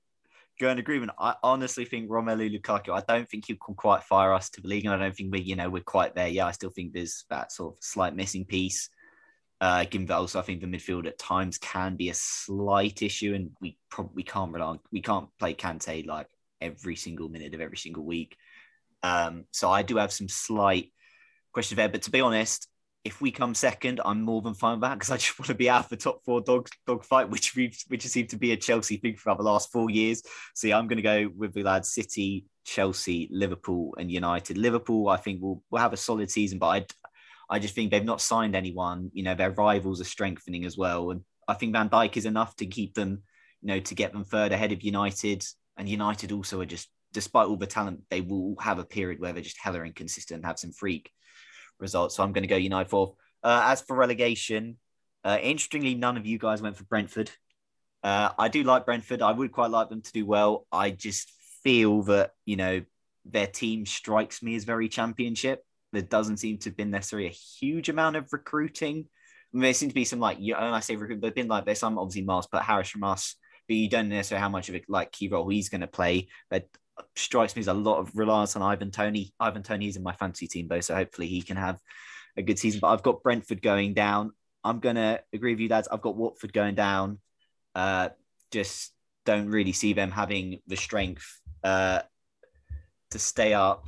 [0.59, 1.11] go in agreement.
[1.19, 2.93] I honestly think Romelu Lukaku.
[2.93, 5.33] I don't think he can quite fire us to the league, and I don't think
[5.33, 6.29] we, you know, we're quite there.
[6.29, 8.89] Yeah, I still think there's that sort of slight missing piece.
[9.59, 13.33] Uh, given that also I think the midfield at times can be a slight issue,
[13.33, 16.27] and we probably can't rely on, we can't play Kante like
[16.61, 18.37] every single minute of every single week.
[19.03, 20.91] Um, so I do have some slight
[21.51, 21.89] questions there.
[21.89, 22.67] But to be honest,
[23.03, 25.55] if we come second, I'm more than fine with that because I just want to
[25.55, 28.51] be out of the top four dog dog fight, which we which seemed to be
[28.53, 30.23] a Chelsea thing for the last four years.
[30.55, 34.57] So yeah, I'm going to go with the lads: City, Chelsea, Liverpool, and United.
[34.57, 36.85] Liverpool, I think will will have a solid season, but I
[37.49, 39.11] I just think they've not signed anyone.
[39.13, 42.55] You know, their rivals are strengthening as well, and I think Van Dijk is enough
[42.57, 43.23] to keep them,
[43.61, 45.45] you know, to get them third ahead of United.
[45.75, 49.33] And United also are just despite all the talent, they will have a period where
[49.33, 51.11] they're just hella inconsistent and have some freak
[51.79, 52.15] results.
[52.15, 53.11] So I'm going to go United fourth.
[53.43, 54.77] Uh, as for relegation,
[55.23, 57.31] uh, interestingly, none of you guys went for Brentford.
[58.03, 59.21] Uh, I do like Brentford.
[59.21, 60.67] I would quite like them to do well.
[60.71, 61.31] I just
[61.63, 62.81] feel that, you know,
[63.25, 65.63] their team strikes me as very championship.
[65.93, 69.07] There doesn't seem to have been necessarily a huge amount of recruiting.
[69.53, 71.65] I mean, there seems to be some like, know, I say recruit, but been like
[71.65, 73.35] there's some obviously Myles Peart-Harris from us,
[73.67, 76.27] but you don't necessarily how much of a like key role he's going to play.
[76.49, 76.67] But
[77.15, 79.33] strikes me as a lot of reliance on Ivan Toney.
[79.39, 81.79] Ivan Toney is in my fantasy team though, so hopefully he can have
[82.37, 82.79] a good season.
[82.79, 84.31] But I've got Brentford going down.
[84.63, 85.87] I'm gonna agree with you, lads.
[85.91, 87.19] I've got Watford going down.
[87.75, 88.09] Uh,
[88.51, 88.93] just
[89.25, 92.01] don't really see them having the strength uh,
[93.11, 93.85] to stay up.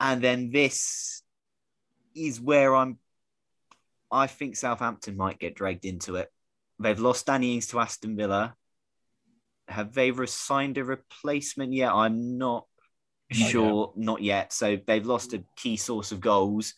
[0.00, 1.22] And then this
[2.14, 2.98] is where I'm.
[4.10, 6.30] I think Southampton might get dragged into it.
[6.78, 8.54] They've lost Danny Ings to Aston Villa.
[9.68, 11.92] Have they signed a replacement yet?
[11.92, 12.66] I'm not,
[13.30, 13.92] Not sure.
[13.96, 14.52] Not yet.
[14.52, 16.74] So they've lost a key source of goals.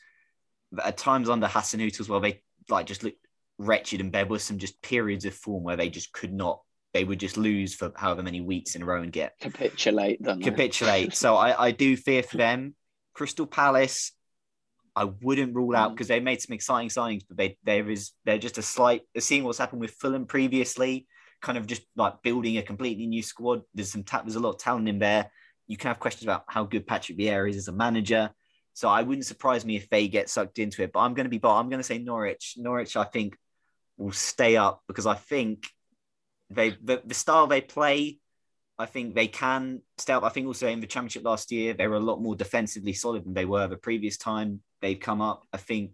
[0.72, 3.24] But at times under Hasenhüttl as well, they like just looked
[3.58, 6.60] wretched, and there was some just periods of form where they just could not.
[6.94, 10.42] They would just lose for however many weeks in a row and get Capitulate, don't
[10.42, 11.14] capitulate.
[11.14, 12.74] so I, I do fear for them.
[13.14, 14.12] Crystal Palace,
[14.96, 15.94] I wouldn't rule out Mm.
[15.94, 19.44] because they made some exciting signings, but they there is they're just a slight seeing
[19.44, 21.06] what's happened with Fulham previously,
[21.40, 23.62] kind of just like building a completely new squad.
[23.74, 25.30] There's some ta- there's a lot of talent in there.
[25.66, 28.30] You can have questions about how good Patrick Vieira is as a manager.
[28.74, 30.92] So I wouldn't surprise me if they get sucked into it.
[30.92, 31.56] But I'm going to be bold.
[31.56, 32.54] I'm going to say Norwich.
[32.56, 33.36] Norwich, I think,
[33.96, 35.66] will stay up because I think
[36.48, 38.18] they the, the style they play
[38.80, 40.24] I think they can stay up.
[40.24, 43.26] I think also in the championship last year, they were a lot more defensively solid
[43.26, 45.46] than they were the previous time they've come up.
[45.52, 45.90] I think,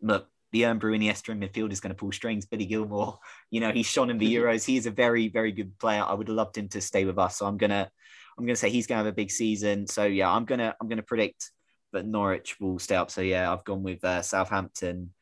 [0.00, 0.26] look,
[0.56, 2.46] the Ernbrew Iniesta in midfield is going to pull strings.
[2.46, 3.18] Billy Gilmour,
[3.50, 4.64] you know, he's shone in the Euros.
[4.64, 6.02] He is a very, very good player.
[6.02, 7.38] I would have loved him to stay with us.
[7.38, 7.90] So I'm gonna,
[8.38, 9.86] I'm gonna say he's gonna have a big season.
[9.86, 11.50] So yeah, I'm gonna, I'm gonna predict
[11.92, 13.10] that Norwich will stay up.
[13.10, 15.12] So yeah, I've gone with uh, Southampton,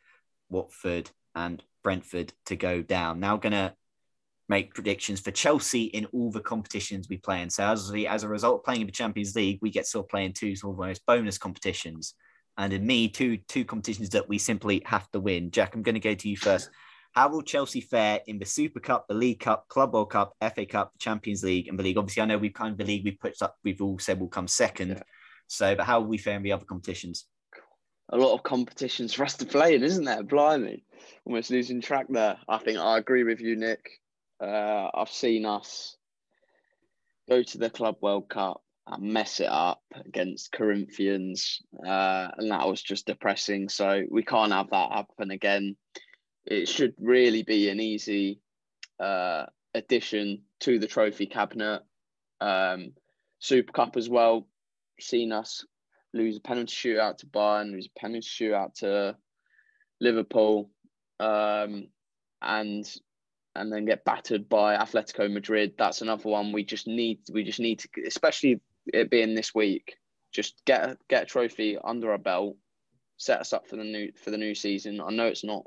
[0.51, 3.19] Watford, and Brentford to go down.
[3.19, 3.75] Now gonna
[4.49, 7.51] make predictions for Chelsea in all the competitions we play in.
[7.51, 10.05] So as we, as a result of playing in the Champions League, we get sort
[10.05, 12.15] of playing two sort of almost bonus competitions.
[12.57, 15.51] And in me, two two competitions that we simply have to win.
[15.51, 16.71] Jack, I'm going to go to you first.
[17.13, 20.67] How will Chelsea fare in the Super Cup, the League Cup, Club World Cup, FA
[20.67, 21.97] Cup, Champions League, and the league?
[21.97, 24.27] Obviously, I know we've kind of the league we've put up, we've all said will
[24.27, 24.89] come second.
[24.89, 25.03] Yeah.
[25.47, 27.27] So, but how will we fare in the other competitions?
[28.11, 30.23] a lot of competitions for us to play in, isn't there?
[30.23, 30.85] Blimey,
[31.25, 32.37] almost losing track there.
[32.49, 34.01] I think I agree with you, Nick.
[34.41, 35.97] Uh, I've seen us
[37.29, 42.69] go to the Club World Cup and mess it up against Corinthians, uh, and that
[42.69, 43.69] was just depressing.
[43.69, 45.77] So we can't have that happen again.
[46.45, 48.41] It should really be an easy
[49.01, 51.83] uh, addition to the trophy cabinet.
[52.41, 52.93] Um,
[53.39, 54.47] Super Cup as well.
[55.01, 55.65] Seen us
[56.13, 59.17] lose a penalty shootout to Bayern, lose a penalty shootout to
[60.01, 60.71] Liverpool,
[61.21, 61.89] um,
[62.43, 62.91] and
[63.57, 65.75] and then get battered by Atletico Madrid.
[65.79, 67.21] That's another one we just need.
[67.33, 69.97] We just need to, especially it being this week,
[70.33, 72.57] just get a, get a trophy under our belt,
[73.17, 75.01] set us up for the new for the new season.
[75.01, 75.65] I know it's not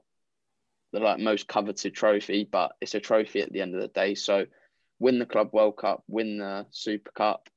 [0.93, 4.15] the like most coveted trophy, but it's a trophy at the end of the day.
[4.15, 4.45] So
[4.99, 7.49] win the Club World Cup, win the Super Cup.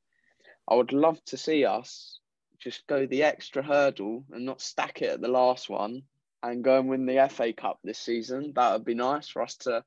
[0.68, 2.20] I would love to see us
[2.61, 6.02] just go the extra hurdle and not stack it at the last one
[6.42, 8.52] and go and win the FA Cup this season.
[8.54, 9.82] That would be nice for us to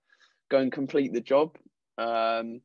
[0.50, 1.58] go and complete the job.
[1.98, 2.62] Um,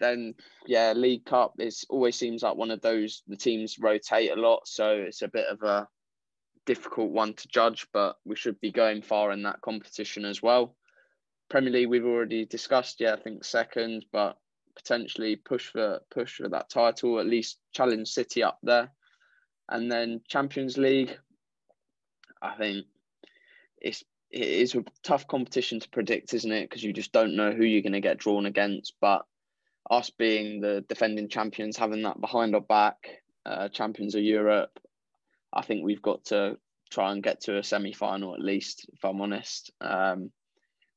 [0.00, 0.34] then,
[0.66, 3.22] yeah, League Cup is always seems like one of those.
[3.28, 5.88] The teams rotate a lot, so it's a bit of a
[6.66, 7.86] difficult one to judge.
[7.92, 10.76] But we should be going far in that competition as well.
[11.48, 13.00] Premier League we've already discussed.
[13.00, 14.36] Yeah, I think second, but
[14.74, 17.20] potentially push for push for that title.
[17.20, 18.90] At least challenge City up there,
[19.68, 21.16] and then Champions League.
[22.42, 22.86] I think
[23.80, 26.68] it's it is a tough competition to predict, isn't it?
[26.68, 28.94] Because you just don't know who you're going to get drawn against.
[29.00, 29.24] But
[29.90, 32.96] us being the defending champions, having that behind our back,
[33.44, 34.78] uh, champions of Europe,
[35.52, 36.58] I think we've got to
[36.90, 39.70] try and get to a semi final at least, if I'm honest.
[39.80, 40.30] Um,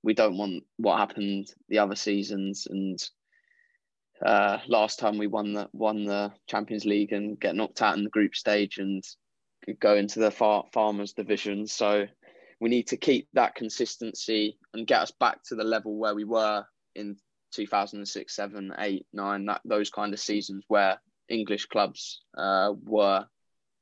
[0.03, 2.99] we don't want what happened the other seasons and
[4.25, 8.03] uh, last time we won the won the Champions League and get knocked out in
[8.03, 9.03] the group stage and
[9.79, 11.67] go into the far, farmers division.
[11.67, 12.05] So
[12.59, 16.23] we need to keep that consistency and get us back to the level where we
[16.23, 16.63] were
[16.95, 17.17] in
[17.51, 23.25] 2006, 7, 8, 9, that, those kind of seasons where English clubs uh, were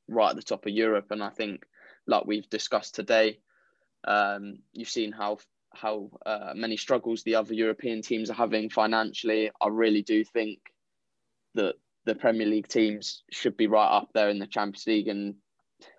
[0.08, 1.06] right at the top of Europe.
[1.10, 1.64] And I think,
[2.06, 3.38] like we've discussed today,
[4.04, 5.38] um, you've seen how
[5.74, 9.50] how uh, many struggles the other European teams are having financially.
[9.60, 10.58] I really do think
[11.54, 11.74] that
[12.06, 15.08] the Premier League teams should be right up there in the Champions League.
[15.08, 15.34] And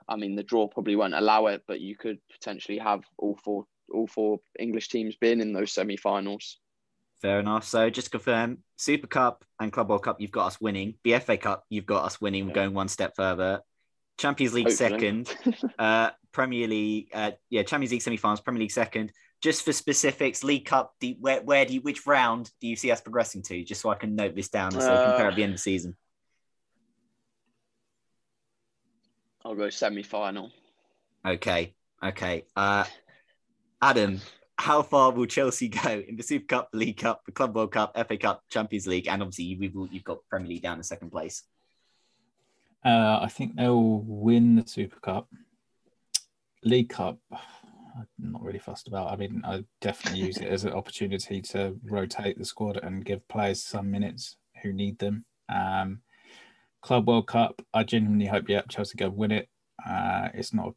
[0.07, 3.65] I mean, the draw probably won't allow it, but you could potentially have all four
[3.93, 6.57] all four English teams being in those semi-finals.
[7.21, 7.63] Fair enough.
[7.63, 10.95] So just confirm, Super Cup and Club World Cup, you've got us winning.
[11.03, 12.47] The FA Cup, you've got us winning.
[12.47, 13.61] We're going one step further.
[14.17, 14.89] Champions League Hopefully.
[14.89, 15.35] second.
[15.79, 19.11] uh, Premier League, uh, yeah, Champions League semi-finals, Premier League second.
[19.41, 22.91] Just for specifics, League Cup, do, where where do you, which round do you see
[22.91, 23.63] us progressing to?
[23.63, 25.57] Just so I can note this down and so Uh, compare at the end of
[25.57, 25.95] the season.
[29.45, 30.51] I'll go semi-final.
[31.25, 32.45] Okay, okay.
[32.55, 32.85] Uh,
[33.81, 34.19] Adam,
[34.57, 37.71] how far will Chelsea go in the Super Cup, the League Cup, the Club World
[37.71, 41.11] Cup, FA Cup, Champions League, and obviously you've, you've got Premier League down in second
[41.11, 41.43] place?
[42.83, 45.27] Uh, I think they'll win the Super Cup.
[46.63, 49.11] League Cup, I'm not really fussed about.
[49.11, 53.27] I mean, I definitely use it as an opportunity to rotate the squad and give
[53.27, 55.25] players some minutes who need them.
[55.49, 56.01] Um,
[56.81, 59.49] Club World Cup, I genuinely hope yeah Chelsea go win it.
[59.87, 60.73] Uh, it's not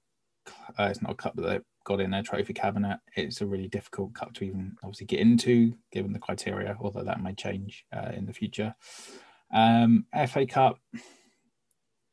[0.78, 2.98] uh, it's not a cup that got in their trophy cabinet.
[3.16, 7.22] It's a really difficult cup to even obviously get into, given the criteria, although that
[7.22, 8.74] may change uh, in the future.
[9.52, 10.78] Um, FA Cup,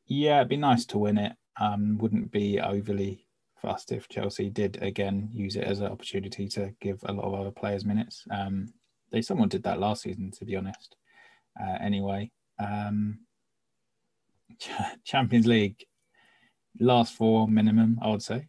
[0.05, 1.33] yeah, it'd be nice to win it.
[1.59, 3.27] Um, wouldn't be overly
[3.61, 7.33] fussed if Chelsea did again use it as an opportunity to give a lot of
[7.33, 8.23] other players minutes.
[8.31, 8.73] Um,
[9.11, 10.95] they someone did that last season, to be honest.
[11.59, 13.19] Uh, anyway, um,
[15.03, 15.83] Champions League
[16.79, 18.47] last four minimum, I would say.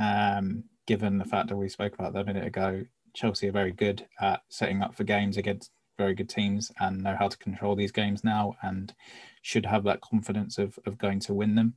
[0.00, 2.84] Um, given the fact that we spoke about that a minute ago,
[3.14, 7.16] Chelsea are very good at setting up for games against very good teams and know
[7.18, 8.94] how to control these games now and
[9.42, 11.74] should have that confidence of, of going to win them.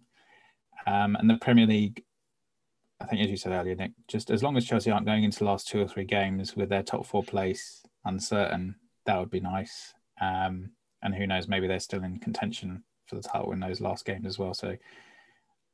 [0.85, 2.03] Um, and the Premier League,
[2.99, 5.39] I think, as you said earlier, Nick, just as long as Chelsea aren't going into
[5.39, 9.39] the last two or three games with their top four place uncertain, that would be
[9.39, 9.93] nice.
[10.19, 14.05] Um, and who knows, maybe they're still in contention for the title in those last
[14.05, 14.53] games as well.
[14.53, 14.75] So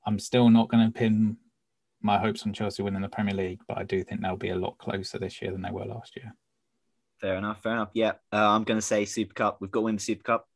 [0.05, 1.37] I'm still not going to pin
[2.05, 4.55] my hopes on Chelsea winning the Premier League, but I do think they'll be a
[4.55, 6.33] lot closer this year than they were last year.
[7.19, 7.63] Fair enough.
[7.63, 7.89] Fair enough.
[7.93, 9.57] Yeah, uh, I'm going to say Super Cup.
[9.59, 10.47] We've got to win the Super Cup.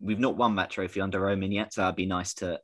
[0.00, 2.60] We've not won that trophy under Roman yet, so that'd be nice to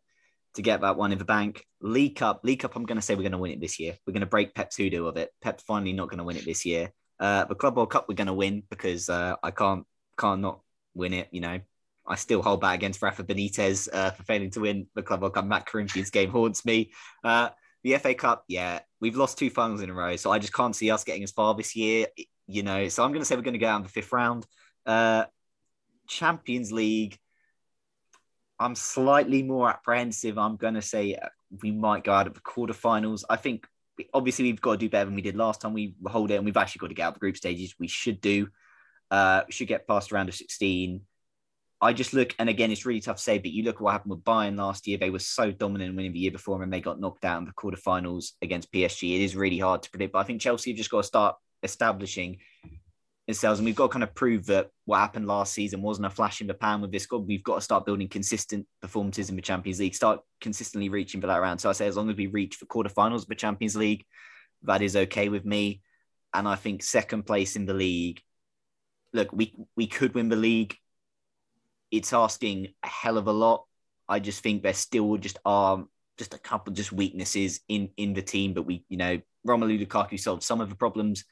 [0.54, 1.64] to get that one in the bank.
[1.80, 2.74] League Cup, League Cup.
[2.74, 3.96] I'm going to say we're going to win it this year.
[4.04, 5.30] We're going to break Pep's hoodoo of it.
[5.40, 6.92] Pep's finally not going to win it this year.
[7.20, 9.86] Uh, the Club World Cup, we're going to win because uh, I can't
[10.18, 10.60] can't not
[10.94, 11.28] win it.
[11.30, 11.60] You know,
[12.06, 15.34] I still hold back against Rafa Benitez uh, for failing to win the Club World
[15.34, 15.44] Cup.
[15.44, 16.92] Matt Corinthians game haunts me.
[17.22, 17.50] Uh,
[17.82, 20.76] the FA Cup, yeah, we've lost two finals in a row, so I just can't
[20.76, 22.06] see us getting as far this year.
[22.46, 24.12] You know, so I'm going to say we're going to go out in the fifth
[24.12, 24.46] round.
[24.84, 25.24] Uh,
[26.08, 27.16] Champions League,
[28.58, 30.36] I'm slightly more apprehensive.
[30.36, 31.28] I'm going to say uh,
[31.62, 33.24] we might go out of the quarterfinals.
[33.30, 33.66] I think
[34.12, 35.72] obviously we've got to do better than we did last time.
[35.72, 37.74] We hold it, and we've actually got to get out of the group stages.
[37.78, 38.48] We should do.
[39.10, 41.00] Uh, we should get past round of 16.
[41.82, 43.92] I just look, and again, it's really tough to say, but you look at what
[43.92, 44.98] happened with Bayern last year.
[44.98, 47.52] They were so dominant winning the year before, and they got knocked out in the
[47.52, 49.16] quarterfinals against PSG.
[49.16, 51.36] It is really hard to predict, but I think Chelsea have just got to start
[51.62, 52.38] establishing
[53.26, 56.10] themselves, and we've got to kind of prove that what happened last season wasn't a
[56.10, 57.26] flash in the pan with this squad.
[57.26, 61.28] We've got to start building consistent performances in the Champions League, start consistently reaching for
[61.28, 61.62] that round.
[61.62, 64.04] So I say, as long as we reach the quarterfinals of the Champions League,
[64.64, 65.80] that is okay with me.
[66.34, 68.20] And I think second place in the league.
[69.14, 70.76] Look, we we could win the league
[71.90, 73.64] it's asking a hell of a lot.
[74.08, 75.84] I just think there still just are
[76.18, 80.18] just a couple just weaknesses in in the team, but we, you know, Romelu Lukaku
[80.18, 81.24] solved some of the problems,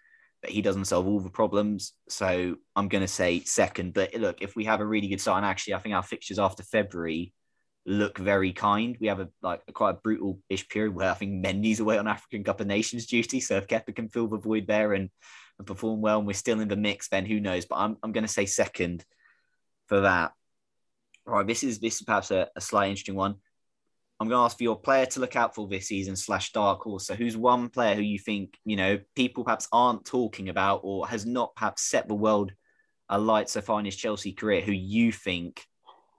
[0.43, 1.93] but he doesn't solve all the problems.
[2.09, 3.95] So I'm going to say second.
[3.95, 6.39] But look, if we have a really good start, and actually, I think our fixtures
[6.39, 7.33] after February
[7.89, 8.97] look very kind.
[9.01, 11.99] We have a like a quite a brutal ish period where I think Mendy's away
[11.99, 13.41] on African Cup of Nations duty.
[13.41, 15.09] So if Kepa can fill the void there and,
[15.59, 17.65] and perform well, and we're still in the mix, then who knows?
[17.65, 19.05] But I'm I'm going to say second
[19.87, 20.33] for that.
[21.29, 23.35] Right, this is this is perhaps a, a slightly interesting one.
[24.19, 26.81] I'm going to ask for your player to look out for this season slash dark
[26.81, 27.07] horse.
[27.07, 31.07] So, who's one player who you think you know people perhaps aren't talking about or
[31.07, 32.53] has not perhaps set the world
[33.11, 35.63] alight so far in his Chelsea career, who you think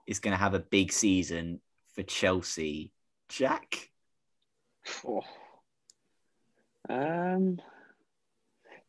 [0.06, 1.60] is going to have a big season
[1.96, 2.92] for Chelsea?
[3.28, 3.90] Jack.
[5.04, 5.22] Oh.
[6.88, 7.60] Um,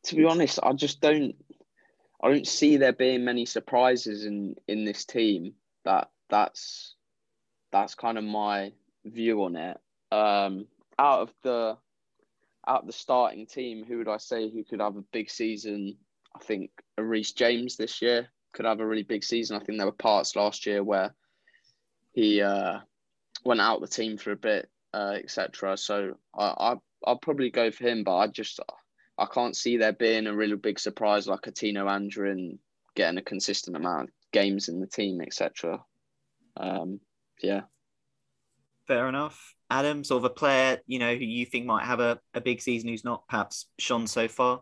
[0.03, 1.33] to be honest, I just don't.
[2.23, 5.55] I don't see there being many surprises in in this team
[5.85, 6.95] that that's
[7.71, 8.73] that's kind of my
[9.05, 9.77] view on it.
[10.11, 10.67] Um,
[10.99, 11.77] out of the
[12.67, 15.97] out of the starting team, who would I say who could have a big season?
[16.35, 19.57] I think Reece James this year could have a really big season.
[19.57, 21.13] I think there were parts last year where
[22.13, 22.79] he uh,
[23.43, 25.77] went out the team for a bit, uh, etc.
[25.77, 26.75] So I, I
[27.05, 28.59] I'll probably go for him, but I just
[29.17, 32.57] I can't see there being a really big surprise like a Tino Anjorin
[32.95, 35.83] getting a consistent amount games in the team, etc.
[36.57, 36.99] Um,
[37.41, 37.61] yeah.
[38.87, 39.55] Fair enough.
[39.69, 42.61] Adam, sort of a player, you know, who you think might have a, a big
[42.61, 44.61] season who's not perhaps shone so far?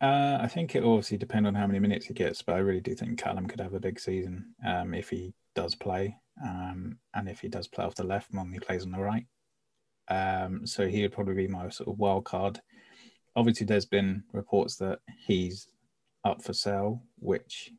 [0.00, 2.80] Uh, I think it obviously depend on how many minutes he gets, but I really
[2.80, 7.28] do think Callum could have a big season um, if he does play, um, and
[7.28, 9.26] if he does play off the left more he plays on the right.
[10.08, 12.60] Um, so he would probably be my sort of wild card.
[13.34, 15.68] Obviously, there's been reports that he's
[16.24, 17.72] up for sale, which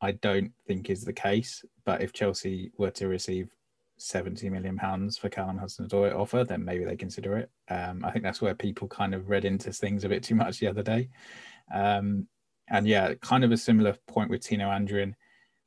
[0.00, 1.64] I don't think is the case.
[1.84, 3.50] But if Chelsea were to receive
[3.98, 7.50] 70 million pounds for Callum Hudson-Odoi offer, then maybe they consider it.
[7.68, 10.58] Um, I think that's where people kind of read into things a bit too much
[10.58, 11.08] the other day.
[11.72, 12.28] Um,
[12.68, 15.14] and yeah, kind of a similar point with Tino Anjorin.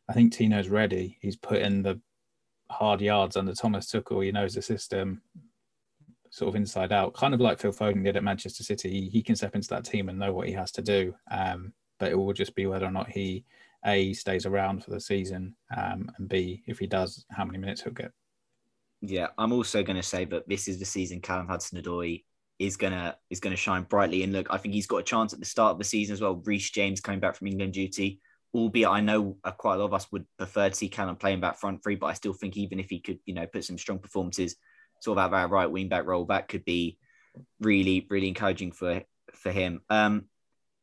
[0.07, 1.17] I think Tino's ready.
[1.21, 1.99] He's put in the
[2.69, 4.23] hard yards under Thomas Tuchel.
[4.23, 5.21] He knows the system
[6.29, 8.89] sort of inside out, kind of like Phil Foden did at Manchester City.
[8.89, 11.15] He, he can step into that team and know what he has to do.
[11.31, 13.45] Um, but it will just be whether or not he
[13.85, 17.81] a stays around for the season, um, and b if he does, how many minutes
[17.81, 18.11] he'll get.
[19.01, 22.23] Yeah, I'm also going to say that this is the season Callum Hudson-Odoi
[22.59, 24.23] is gonna is gonna shine brightly.
[24.23, 26.21] And look, I think he's got a chance at the start of the season as
[26.21, 26.41] well.
[26.43, 28.19] Reece James coming back from England duty,
[28.53, 31.39] albeit I know uh, quite a lot of us would prefer to see Callum playing
[31.39, 33.77] back front three, but I still think even if he could, you know, put some
[33.77, 34.57] strong performances,
[35.01, 36.97] sort of have our right wing back role, that could be
[37.61, 39.81] really really encouraging for for him.
[39.89, 40.25] Um,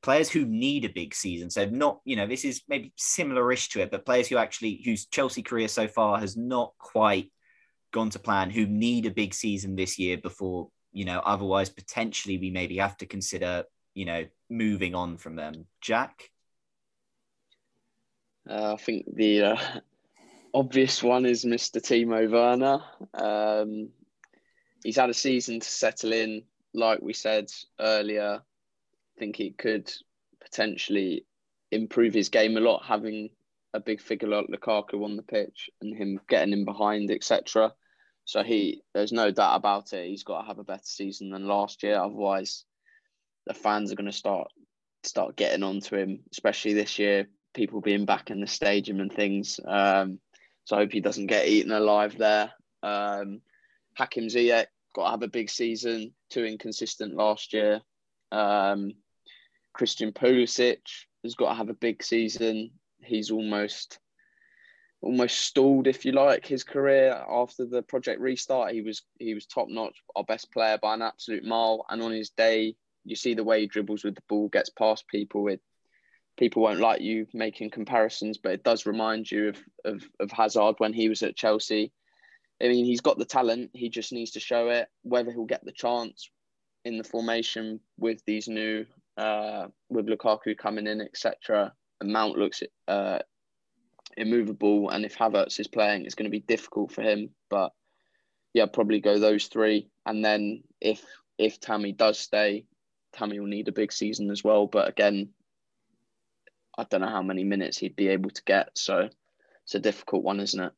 [0.06, 1.50] players who need a big season.
[1.50, 5.06] So not, you know, this is maybe similar-ish to it, but players who actually whose
[5.06, 7.32] Chelsea career so far has not quite
[7.92, 12.38] gone to plan, who need a big season this year before, you know, otherwise potentially
[12.38, 15.66] we maybe have to consider, you know, moving on from them.
[15.80, 16.30] Jack?
[18.48, 19.56] Uh, I think the uh,
[20.54, 21.82] obvious one is Mr.
[21.82, 22.80] Timo Werner.
[23.12, 23.88] Um,
[24.84, 27.50] he's had a season to settle in, like we said
[27.80, 28.44] earlier
[29.18, 29.90] think he could
[30.40, 31.26] potentially
[31.70, 33.30] improve his game a lot, having
[33.74, 37.72] a big figure like Lukaku on the pitch and him getting in behind, etc.
[38.24, 40.08] So he, there's no doubt about it.
[40.08, 41.98] He's got to have a better season than last year.
[42.00, 42.64] Otherwise,
[43.46, 44.48] the fans are going to start
[45.04, 47.28] start getting onto him, especially this year.
[47.54, 49.60] People being back in the stadium and things.
[49.66, 50.18] Um,
[50.64, 52.52] so I hope he doesn't get eaten alive there.
[52.82, 53.40] Um,
[53.96, 56.12] Hakim Ziyech got to have a big season.
[56.28, 57.80] Too inconsistent last year.
[58.32, 58.92] Um,
[59.76, 60.78] Christian Pulisic
[61.22, 62.70] has got to have a big season.
[63.02, 63.98] He's almost
[65.02, 68.72] almost stalled, if you like, his career after the project restart.
[68.72, 71.84] He was he was top notch, our best player by an absolute mile.
[71.90, 72.74] And on his day,
[73.04, 75.46] you see the way he dribbles with the ball, gets past people.
[75.48, 75.60] It
[76.38, 80.76] people won't like you making comparisons, but it does remind you of of, of Hazard
[80.78, 81.92] when he was at Chelsea.
[82.62, 83.72] I mean, he's got the talent.
[83.74, 84.88] He just needs to show it.
[85.02, 86.30] Whether he'll get the chance
[86.86, 91.72] in the formation with these new uh, with Lukaku coming in, etc.
[92.02, 93.18] Mount looks uh,
[94.16, 97.30] immovable, and if Havertz is playing, it's going to be difficult for him.
[97.48, 97.72] But
[98.52, 101.02] yeah, probably go those three, and then if
[101.38, 102.64] if Tammy does stay,
[103.12, 104.66] Tammy will need a big season as well.
[104.66, 105.30] But again,
[106.78, 109.08] I don't know how many minutes he'd be able to get, so
[109.64, 110.72] it's a difficult one, isn't it?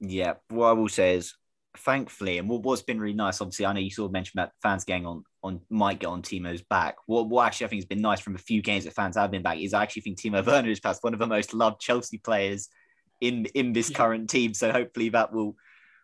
[0.00, 1.34] Yeah, what I will say is
[1.76, 4.52] thankfully, and what, what's been really nice, obviously, I know you sort of mentioned about
[4.62, 6.96] fans getting on on might get on Timo's back.
[7.06, 9.30] What, what actually I think has been nice from a few games that fans have
[9.30, 11.80] been back is I actually think Timo Werner is perhaps one of the most loved
[11.80, 12.68] Chelsea players
[13.20, 13.96] in in this yeah.
[13.96, 14.54] current team.
[14.54, 15.56] So hopefully that will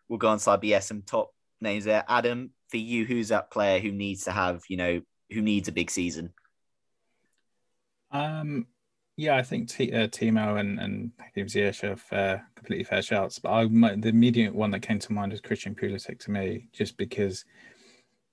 [0.09, 0.61] will go on side.
[0.61, 2.05] But yeah, some top names there.
[2.09, 5.01] Adam, for you, who's that player who needs to have you know
[5.33, 6.33] who needs a big season?
[8.11, 8.67] Um,
[9.17, 13.39] yeah, I think T- uh, Timo and and Hakim Ziyech are fair, completely fair shouts.
[13.39, 16.69] But I, my, the immediate one that came to mind is Christian Pulisic to me,
[16.73, 17.45] just because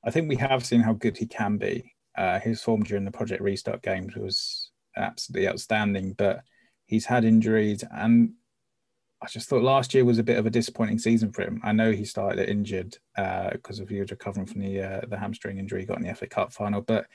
[0.03, 1.93] I think we have seen how good he can be.
[2.17, 6.41] Uh, his form during the Project Restart games was absolutely outstanding, but
[6.85, 8.33] he's had injuries, and
[9.21, 11.61] I just thought last year was a bit of a disappointing season for him.
[11.63, 15.17] I know he started injured because uh, of he was recovering from the uh, the
[15.17, 17.07] hamstring injury he got in the FA Cup final, but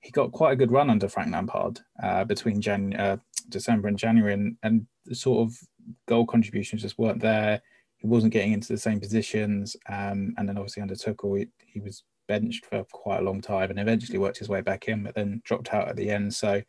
[0.00, 3.16] he got quite a good run under Frank Lampard uh, between Jan- uh,
[3.48, 5.58] December and January, and, and sort of
[6.06, 7.60] goal contributions just weren't there.
[8.04, 11.80] He wasn't getting into the same positions, um, and then obviously under Tuchel, he, he
[11.80, 15.14] was benched for quite a long time, and eventually worked his way back in, but
[15.14, 16.34] then dropped out at the end.
[16.34, 16.60] So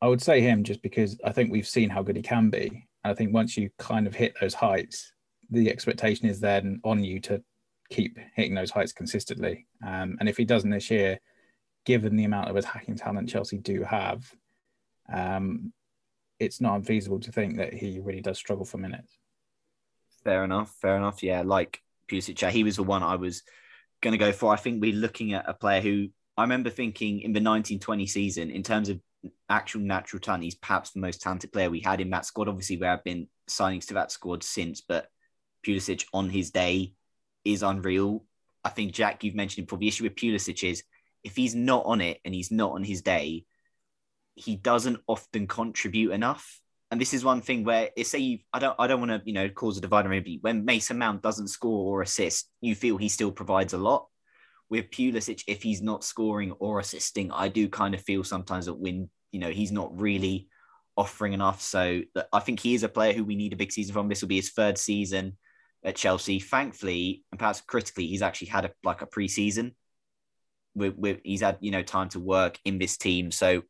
[0.00, 2.66] I would say him just because I think we've seen how good he can be.
[3.04, 5.12] And I think once you kind of hit those heights,
[5.50, 7.40] the expectation is then on you to
[7.88, 9.68] keep hitting those heights consistently.
[9.86, 11.20] Um, and if he doesn't this year,
[11.86, 14.34] given the amount of attacking talent Chelsea do have,
[15.12, 15.72] um,
[16.40, 19.16] it's not unfeasible to think that he really does struggle for minutes.
[20.24, 20.74] Fair enough.
[20.80, 21.22] Fair enough.
[21.22, 23.42] Yeah, like Pulisic, he was the one I was
[24.00, 24.52] going to go for.
[24.52, 28.50] I think we're looking at a player who I remember thinking in the 1920 season,
[28.50, 29.00] in terms of
[29.48, 32.48] actual natural talent, he's perhaps the most talented player we had in that squad.
[32.48, 35.08] Obviously, there have been signings to that squad since, but
[35.66, 36.94] Pulisic on his day
[37.44, 38.24] is unreal.
[38.64, 39.78] I think Jack, you've mentioned before.
[39.78, 40.84] The issue with Pulisic is
[41.24, 43.44] if he's not on it and he's not on his day,
[44.34, 46.61] he doesn't often contribute enough.
[46.92, 49.22] And this is one thing where it's say you, I don't I don't want to
[49.24, 52.98] you know cause a divider maybe when Mason Mount doesn't score or assist, you feel
[52.98, 54.08] he still provides a lot.
[54.68, 58.74] With Pulisic, if he's not scoring or assisting, I do kind of feel sometimes that
[58.74, 60.48] when you know he's not really
[60.94, 61.62] offering enough.
[61.62, 64.10] So I think he is a player who we need a big season from.
[64.10, 65.38] This will be his third season
[65.82, 66.40] at Chelsea.
[66.40, 69.74] Thankfully, and perhaps critically, he's actually had a, like a pre-season
[70.74, 73.30] with, with he's had you know time to work in this team.
[73.30, 73.62] So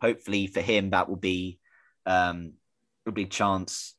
[0.00, 1.58] hopefully for him that will be
[2.06, 2.54] um,
[3.06, 3.94] a big chance,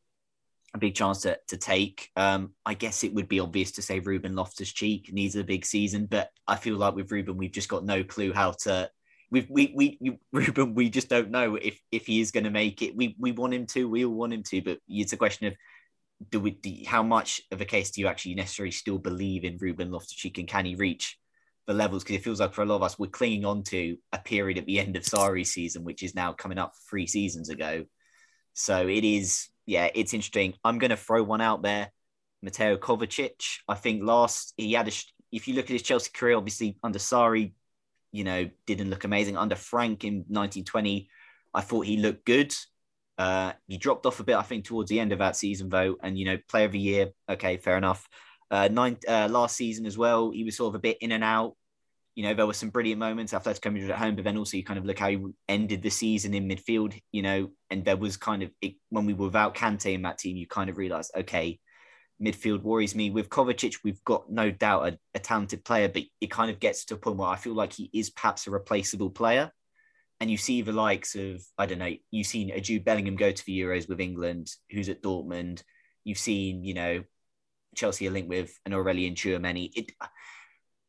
[0.74, 2.10] a big chance to, to take.
[2.16, 5.66] Um, I guess it would be obvious to say Ruben Loftus Cheek needs a big
[5.66, 8.90] season, but I feel like with Ruben, we've just got no clue how to.
[9.32, 12.82] We've, we we Ruben, we just don't know if if he is going to make
[12.82, 12.96] it.
[12.96, 13.90] We we want him to.
[13.90, 15.56] We all want him to, but it's a question of
[16.30, 19.58] do we do, how much of a case do you actually necessarily still believe in
[19.60, 21.18] Ruben Loftus Cheek and can he reach
[21.68, 22.04] the levels?
[22.04, 24.58] Because it feels like for a lot of us, we're clinging on to a period
[24.58, 27.86] at the end of Sarri's season, which is now coming up three seasons ago.
[28.54, 30.54] So it is, yeah, it's interesting.
[30.64, 31.92] I'm going to throw one out there.
[32.44, 33.60] Mateo Kovacic.
[33.68, 34.92] I think last he had a.
[35.32, 37.54] If you look at his Chelsea career, obviously under Sarri,
[38.12, 39.38] you know, didn't look amazing.
[39.38, 41.10] Under Frank in 1920,
[41.54, 42.54] I thought he looked good.
[43.18, 45.96] Uh, he dropped off a bit, I think, towards the end of that season, though.
[46.02, 48.08] And you know, player of the year, okay, fair enough.
[48.50, 51.24] Uh, nine, uh, last season as well, he was sort of a bit in and
[51.24, 51.56] out.
[52.22, 53.34] You know, there were some brilliant moments.
[53.34, 55.90] Atletico Madrid at home, but then also you kind of look how he ended the
[55.90, 56.94] season in midfield.
[57.12, 60.20] You know, and there was kind of it, when we were without Kante in that
[60.20, 61.60] team, you kind of realised, okay,
[62.24, 63.10] midfield worries me.
[63.10, 66.86] With Kovacic, we've got no doubt a, a talented player, but it kind of gets
[66.86, 69.52] to a point where I feel like he is perhaps a replaceable player
[70.20, 73.32] and you see the likes of I don't know, you've seen a Jude Bellingham go
[73.32, 75.64] to the Euros with England, who's at Dortmund.
[76.04, 77.04] You've seen, you know,
[77.76, 79.72] Chelsea are linked with an Aurelien Tchouameni.
[79.74, 79.92] It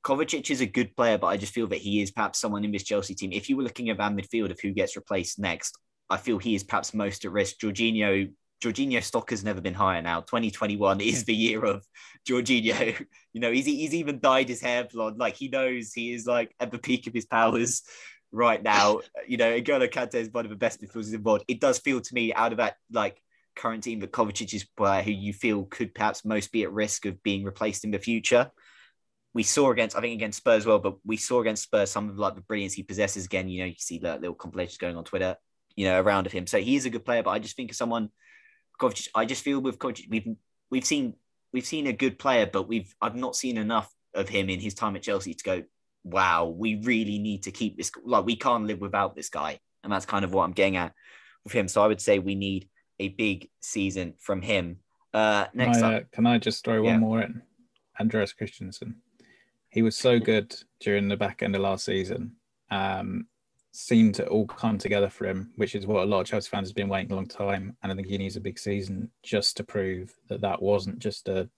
[0.05, 2.73] Kovacic is a good player, but I just feel that he is perhaps someone in
[2.73, 3.33] this Chelsea team.
[3.33, 5.79] If you were looking at that midfield of who gets replaced next,
[6.11, 7.59] I feel he is perhaps most at risk.
[7.59, 8.33] Jorginho,
[8.63, 10.21] Jorginho stock has never been higher now.
[10.21, 11.87] 2021 is the year of
[12.29, 13.07] Jorginho.
[13.35, 15.19] You know, he's, he's even dyed his hair blonde.
[15.19, 17.83] Like he knows he is like at the peak of his powers
[18.31, 19.01] right now.
[19.27, 21.45] You know, N'Golo Kante is one of the best midfielders involved.
[21.49, 23.23] It does feel to me out of that like
[23.57, 27.07] current team that Kovacic is player who you feel could perhaps most be at risk
[27.07, 28.51] of being replaced in the future.
[29.35, 32.19] We saw against, I think against Spurs well, but we saw against Spurs some of
[32.19, 33.25] like the brilliance he possesses.
[33.25, 35.37] Again, you know, you see the little compilations going on Twitter,
[35.75, 36.47] you know, around of him.
[36.47, 38.11] So he is a good player, but I just think of someone,
[38.79, 39.09] Kovacic.
[39.15, 40.37] I just feel with Kovacic, we've
[40.71, 41.15] we've seen
[41.53, 44.75] we've seen a good player, but we've I've not seen enough of him in his
[44.75, 45.63] time at Chelsea to go,
[46.05, 47.91] wow, we really need to keep this.
[48.05, 49.59] Like, we can't live without this guy.
[49.83, 50.93] And that's kind of what I'm getting at
[51.45, 51.69] with him.
[51.69, 52.69] So I would say we need
[52.99, 54.79] a big season from him.
[55.13, 56.93] Uh, next can I, up, uh, can I just throw Yeah.
[56.93, 57.43] one more in?
[58.01, 58.97] Andreas Christensen.
[59.73, 62.33] He was so good during the back end of last season.
[62.71, 63.27] Um,
[63.73, 66.69] seemed to all come together for him, which is what a lot of Chelsea fans
[66.69, 67.75] have been waiting a long time.
[67.83, 71.27] And I think he needs a big season just to prove that that wasn't just
[71.27, 71.49] a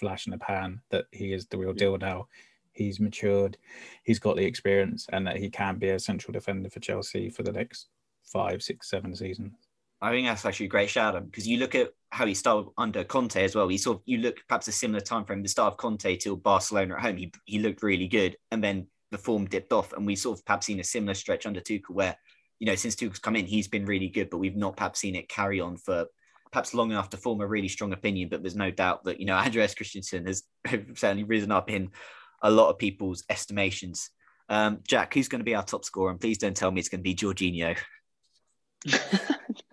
[0.00, 2.26] flash in the pan, that he is the real deal now.
[2.72, 3.58] He's matured,
[4.02, 7.42] he's got the experience, and that he can be a central defender for Chelsea for
[7.42, 7.88] the next
[8.24, 9.52] five, six, seven seasons.
[10.00, 12.70] I think that's actually a great shout out because you look at how he started
[12.76, 13.68] under Conte as well.
[13.68, 16.36] He sort of you look perhaps a similar time frame, the start of Conte till
[16.36, 17.16] Barcelona at home.
[17.16, 20.44] He he looked really good, and then the form dipped off, and we sort of
[20.44, 22.16] perhaps seen a similar stretch under Tuchel where
[22.58, 25.16] you know since Tuchel's come in, he's been really good, but we've not perhaps seen
[25.16, 26.06] it carry on for
[26.52, 28.28] perhaps long enough to form a really strong opinion.
[28.28, 30.42] But there's no doubt that you know Andreas Christensen has
[30.94, 31.90] certainly risen up in
[32.42, 34.10] a lot of people's estimations.
[34.48, 36.10] Um, Jack, who's going to be our top scorer?
[36.10, 37.76] And please don't tell me it's going to be Jorginho.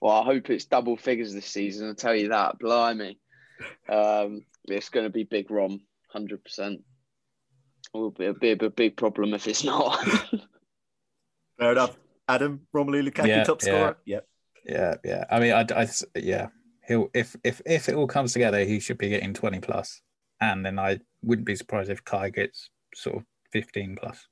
[0.00, 1.88] well, I hope it's double figures this season.
[1.88, 2.58] I'll tell you that.
[2.58, 3.18] Blimey.
[3.88, 5.80] Um, it's going to be Big Rom,
[6.14, 6.38] 100%.
[6.58, 6.82] It
[7.92, 9.98] will be a bit of a big problem if it's not.
[11.58, 11.96] Fair enough.
[12.28, 13.96] Adam, Romelu Lukaku, Yeah, top scorer.
[14.06, 14.26] Yep.
[14.64, 15.24] Yeah, yeah.
[15.30, 16.48] I mean, I, I yeah.
[16.86, 20.00] He'll if if if it all comes together, he should be getting twenty plus,
[20.40, 24.26] and then I wouldn't be surprised if Kai gets sort of fifteen plus.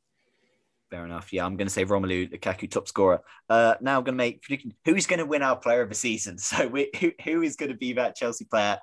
[0.90, 1.32] Fair enough.
[1.32, 3.20] Yeah, I'm going to say Romelu Lukaku, top scorer.
[3.48, 4.42] Uh, now I'm going to make.
[4.84, 6.38] Who's going to win our player of the season?
[6.48, 8.78] So we, who, who is going to be that Chelsea player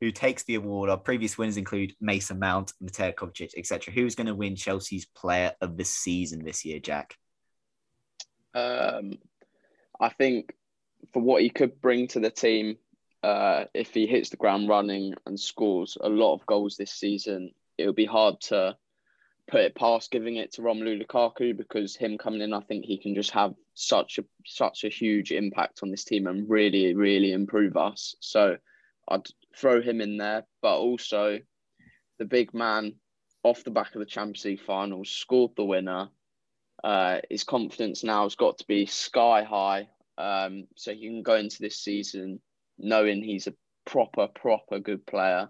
[0.00, 0.88] who takes the award?
[0.88, 3.92] Our previous winners include Mason Mount, Mateo Kovacic, etc.
[3.92, 7.16] Who's going to win Chelsea's player of the season this year, Jack?
[8.54, 9.18] Um,
[10.00, 10.54] I think
[11.12, 12.76] for what he could bring to the team,
[13.24, 17.50] uh, if he hits the ground running and scores a lot of goals this season,
[17.76, 18.76] it would be hard to
[19.48, 22.98] put it past giving it to Romelu Lukaku because him coming in, I think he
[22.98, 27.32] can just have such a such a huge impact on this team and really, really
[27.32, 28.14] improve us.
[28.20, 28.58] So
[29.08, 29.26] I'd
[29.56, 31.38] throw him in there, but also
[32.18, 32.94] the big man
[33.42, 36.08] off the back of the Champions League finals scored the winner.
[36.84, 39.88] Uh, his confidence now has got to be sky high.
[40.18, 42.40] Um, so he can go into this season
[42.76, 43.54] knowing he's a
[43.86, 45.48] proper, proper good player.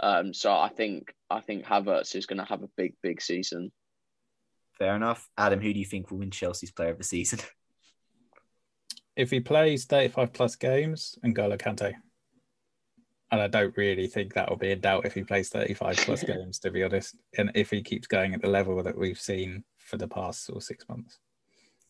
[0.00, 3.72] Um, so I think I think Havertz is going to have a big, big season.
[4.78, 5.28] Fair enough.
[5.36, 7.40] Adam, who do you think will win Chelsea's player of the season?
[9.14, 11.92] If he plays thirty-five plus games, and N'Golo Kante.
[13.30, 16.22] And I don't really think that will be in doubt if he plays 35 plus
[16.24, 17.16] games, to be honest.
[17.36, 20.56] And if he keeps going at the level that we've seen for the past sort
[20.56, 21.18] of six months.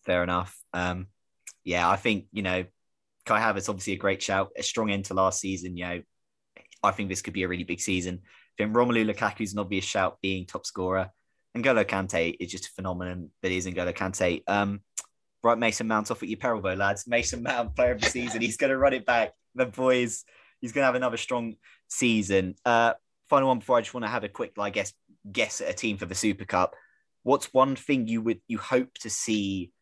[0.05, 0.57] Fair enough.
[0.72, 1.07] Um,
[1.64, 2.64] yeah, I think, you know,
[3.24, 5.76] Kai Havertz, obviously a great shout, a strong end to last season.
[5.76, 6.03] You know,
[6.82, 8.22] I think this could be a really big season.
[8.59, 11.11] Then Romelu Lukaku is an obvious shout, being top scorer.
[11.55, 14.43] And N'Golo Kante is just a phenomenon that is N'Golo Kante.
[14.47, 14.81] Um,
[15.43, 17.07] right, Mason Mount off at your peril, though, lads.
[17.07, 18.41] Mason Mount, player of the season.
[18.41, 19.33] He's going to run it back.
[19.55, 20.25] The boys,
[20.61, 21.55] he's going to have another strong
[21.89, 22.55] season.
[22.65, 22.95] Uh,
[23.29, 24.93] final one before I just want to have a quick, I guess,
[25.31, 26.75] guess at a team for the Super Cup.
[27.23, 29.73] What's one thing you would you hope to see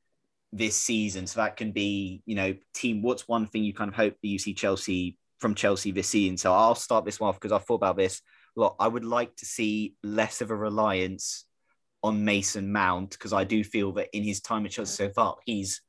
[0.52, 1.26] this season?
[1.26, 3.02] So that can be, you know, team.
[3.02, 6.36] What's one thing you kind of hope that you see Chelsea from Chelsea this season?
[6.36, 8.20] So I'll start this one off because I thought about this.
[8.60, 11.46] Look, I would like to see less of a reliance
[12.02, 15.36] on Mason Mount because I do feel that in his time at Chelsea so far,
[15.46, 15.80] he's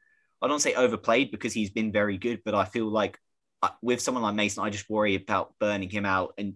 [0.42, 3.20] I don't say overplayed because he's been very good, but I feel like
[3.62, 6.34] uh, with someone like Mason, I just worry about burning him out.
[6.38, 6.54] And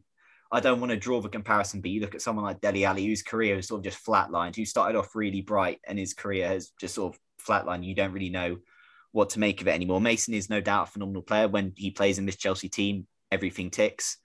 [0.54, 3.06] I don't want to draw the comparison, but you look at someone like Dele Alli,
[3.06, 6.48] whose career is sort of just flatlined, who started off really bright and his career
[6.48, 7.84] has just sort of flatlined.
[7.84, 8.60] You don't really know
[9.12, 10.00] what to make of it anymore.
[10.00, 11.50] Mason is no doubt a phenomenal player.
[11.50, 14.18] When he plays in this Chelsea team, everything ticks.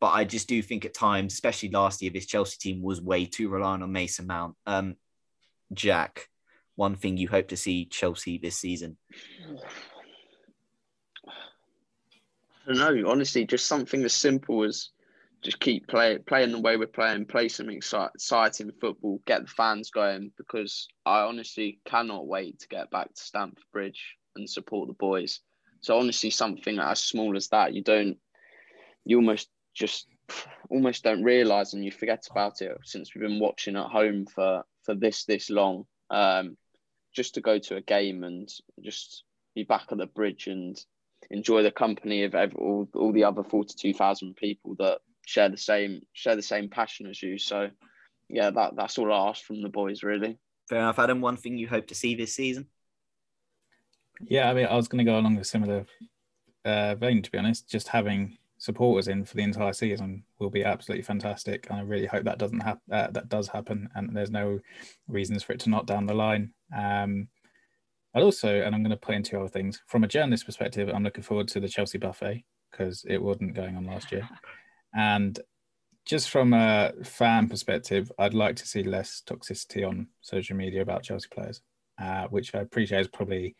[0.00, 3.24] But I just do think at times, especially last year, this Chelsea team was way
[3.26, 4.54] too reliant on Mason Mount.
[4.64, 4.96] Um,
[5.72, 6.28] Jack,
[6.76, 8.96] one thing you hope to see Chelsea this season?
[11.26, 13.10] I don't know.
[13.10, 14.90] Honestly, just something as simple as
[15.42, 19.90] just keep play, playing the way we're playing, play some exciting football, get the fans
[19.90, 20.30] going.
[20.36, 25.40] Because I honestly cannot wait to get back to Stamford Bridge and support the boys.
[25.80, 28.18] So honestly, something as small as that, you don't,
[29.04, 29.48] you almost
[29.78, 30.08] just
[30.70, 34.64] almost don't realize and you forget about it since we've been watching at home for
[34.82, 35.84] for this this long.
[36.10, 36.56] Um
[37.14, 38.48] just to go to a game and
[38.82, 39.24] just
[39.54, 40.78] be back at the bridge and
[41.30, 46.02] enjoy the company of every, all, all the other 42,000 people that share the same
[46.12, 47.38] share the same passion as you.
[47.38, 47.70] So
[48.28, 50.38] yeah that that's all I ask from the boys really.
[50.68, 51.20] Fair enough Adam.
[51.20, 52.66] One thing you hope to see this season?
[54.20, 55.86] Yeah I mean I was going to go along the similar
[56.64, 58.36] uh, vein to be honest just having
[58.68, 61.66] supporters in for the entire season will be absolutely fantastic.
[61.70, 62.82] And I really hope that doesn't happen.
[62.92, 64.60] Uh, that does happen, and there's no
[65.08, 66.52] reasons for it to not down the line.
[66.76, 67.28] Um,
[68.14, 70.90] I'd also, and I'm going to put in two other things from a journalist perspective.
[70.90, 74.28] I'm looking forward to the Chelsea buffet because it wasn't going on last year,
[74.94, 75.40] and
[76.04, 81.04] just from a fan perspective, I'd like to see less toxicity on social media about
[81.04, 81.62] Chelsea players,
[81.98, 83.56] uh, which I appreciate is probably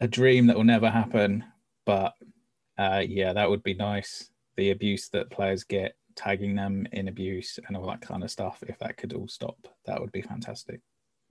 [0.00, 1.44] a dream that will never happen,
[1.84, 2.14] but
[2.78, 4.30] uh, yeah, that would be nice.
[4.56, 8.62] The abuse that players get, tagging them in abuse and all that kind of stuff,
[8.66, 9.56] if that could all stop,
[9.86, 10.80] that would be fantastic.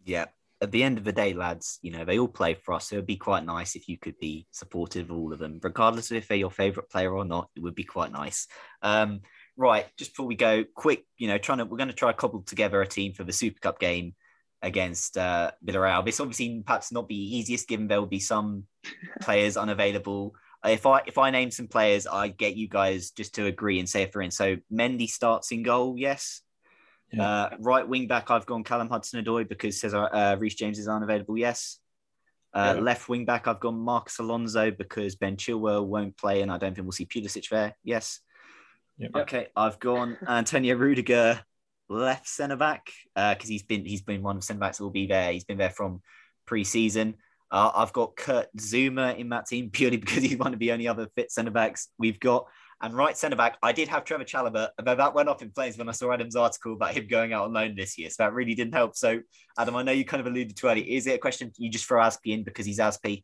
[0.04, 0.26] Yeah.
[0.62, 2.90] At the end of the day, lads, you know, they all play for us.
[2.90, 6.10] So it'd be quite nice if you could be supportive of all of them, regardless
[6.12, 7.50] of if they're your favorite player or not.
[7.56, 8.48] It would be quite nice.
[8.82, 9.22] Um,
[9.58, 9.86] right.
[9.98, 12.44] Just before we go, quick, you know, trying to, we're going to try to cobble
[12.44, 14.16] together a team for the Super Cup game
[14.62, 16.06] against uh, Villarreal.
[16.06, 18.64] This obviously perhaps not be easiest given there will be some
[19.22, 20.34] players unavailable
[20.66, 23.88] if I if I name some players, I get you guys just to agree and
[23.88, 24.32] say if they're in.
[24.32, 26.42] So Mendy starts in goal, yes.
[27.12, 27.28] Yeah.
[27.28, 31.38] Uh, right wing back, I've gone Callum Hudson-Odoi because Cesar uh, Reece James is unavailable.
[31.38, 31.80] Yes.
[32.54, 32.82] Uh, yeah.
[32.82, 36.74] Left wing back, I've gone Marcos Alonso because Ben Chilwell won't play, and I don't
[36.74, 37.76] think we'll see Pulisic there.
[37.84, 38.20] Yes.
[38.98, 39.12] Yep.
[39.16, 41.42] Okay, I've gone Antonio Rudiger,
[41.90, 44.92] left centre back because uh, he's been he's been one of centre backs that will
[44.92, 45.32] be there.
[45.32, 46.02] He's been there from
[46.46, 47.16] pre-season.
[47.54, 50.88] Uh, I've got Kurt Zouma in that team purely because he's one of the only
[50.88, 52.48] other fit centre backs we've got.
[52.82, 55.78] And right centre back, I did have Trevoh Chalobah, but that went off in flames
[55.78, 58.10] when I saw Adam's article about him going out on loan this year.
[58.10, 58.98] So that really didn't help.
[58.98, 59.22] So,
[59.58, 60.84] Adam, I know you kind of alluded to earlier.
[60.86, 63.24] Is it a question you just throw Azpi in because he's Azpi?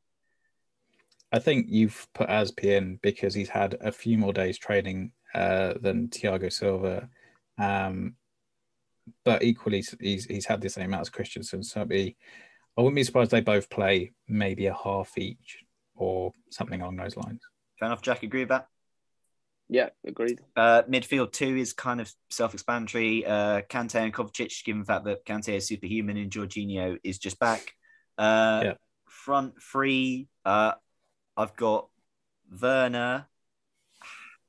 [1.34, 5.74] I think you've put Azpi in because he's had a few more days training uh,
[5.82, 7.10] than Thiago Silva.
[7.58, 8.16] Um,
[9.26, 11.64] but equally, he's, he's had the same amount as Christensen.
[11.64, 12.16] So it'd be
[12.78, 15.64] I wouldn't be surprised they both play maybe a half each
[15.96, 17.42] or something along those lines.
[17.80, 18.24] Fair enough, Jack.
[18.24, 18.68] Agree with that?
[19.72, 20.40] Yeah, agreed.
[20.56, 23.26] Uh, midfield two is kind of self-explanatory.
[23.26, 27.38] Uh, Kante and Kovacic, given the fact that Kante is superhuman and Jorginho is just
[27.40, 27.74] back.
[28.18, 28.74] Uh, yeah.
[29.06, 30.74] Front three, uh,
[31.38, 31.88] I've got
[32.62, 33.28] Werner,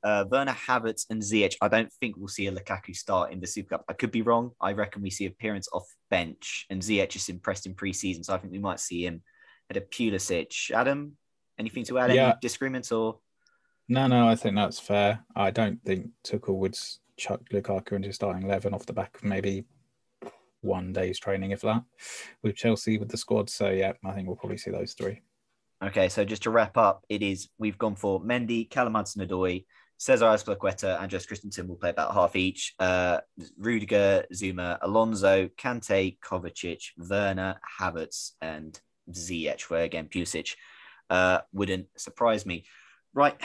[0.03, 1.55] uh, Werner Havertz and Ziyech.
[1.61, 3.85] I don't think we'll see a Lukaku start in the Super Cup.
[3.89, 4.51] I could be wrong.
[4.59, 8.37] I reckon we see appearance off bench, and Ziyech is impressed in preseason, so I
[8.37, 9.21] think we might see him
[9.69, 10.71] at a Pulisic.
[10.71, 11.17] Adam,
[11.57, 12.13] anything to add?
[12.13, 12.29] Yeah.
[12.29, 13.19] Any disagreements or?
[13.87, 15.25] No, no, I think that's fair.
[15.35, 16.77] I don't think Tuchel would
[17.17, 19.65] chuck Lukaku into starting eleven off the back of maybe
[20.61, 21.83] one day's training, if that,
[22.43, 23.49] with Chelsea with the squad.
[23.49, 25.21] So yeah, I think we'll probably see those three.
[25.83, 29.65] Okay, so just to wrap up, it is we've gone for Mendy, Callum Hudson-Odoi,
[30.01, 32.73] Cesar Azpilicueta and Just Christensen will play about half each.
[32.79, 33.19] Uh,
[33.55, 38.79] Rudiger, Zouma, Alonso, Kante, Kovacic, Werner, Havertz, and
[39.11, 40.55] Ziyech, where again, Pulisic.
[41.11, 42.65] uh, wouldn't surprise me.
[43.13, 43.39] Right,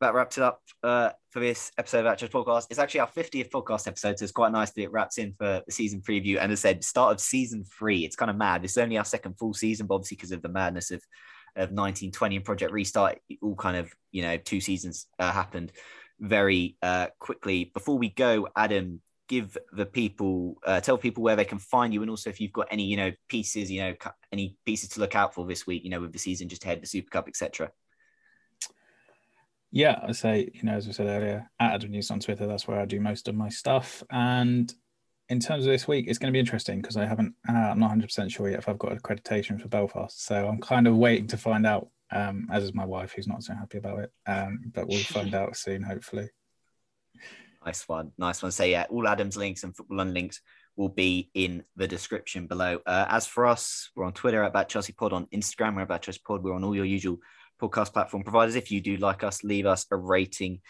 [0.00, 2.66] that wraps it up uh, for this episode of Actress Podcast.
[2.70, 5.62] It's actually our 50th podcast episode, so it's quite nice that it wraps in for
[5.64, 6.38] the season preview.
[6.40, 8.04] And as I said, start of season three.
[8.04, 8.64] It's kind of mad.
[8.64, 11.04] It's only our second full season, but obviously because of the madness of
[11.56, 15.72] of 1920 and Project Restart, all kind of you know two seasons uh, happened
[16.20, 17.70] very uh, quickly.
[17.72, 22.02] Before we go, Adam, give the people uh, tell people where they can find you,
[22.02, 23.94] and also if you've got any you know pieces, you know
[24.32, 26.82] any pieces to look out for this week, you know with the season just ahead,
[26.82, 27.70] the Super Cup, etc.
[29.72, 32.66] Yeah, I say, you know, as we said earlier, at Adam News on Twitter, that's
[32.66, 34.02] where I do most of my stuff.
[34.10, 34.72] And
[35.28, 37.78] in terms of this week, it's going to be interesting because I haven't, uh, I'm
[37.78, 40.26] not 100% sure yet if I've got accreditation for Belfast.
[40.26, 43.42] So I'm kind of waiting to find out, um, as is my wife, who's not
[43.42, 44.10] so happy about it.
[44.26, 46.28] Um, but we'll find out soon, hopefully.
[47.62, 48.10] Nice one.
[48.16, 48.52] Nice one.
[48.52, 50.40] So, yeah, all Adam's links and Football links
[50.76, 52.78] will be in the description below.
[52.86, 56.22] Uh, as for us, we're on Twitter about Chelsea Pod, on Instagram, we're about Chelsea
[56.26, 57.18] Pod, we're on all your usual
[57.60, 58.54] podcast platform providers.
[58.54, 60.60] If you do like us, leave us a rating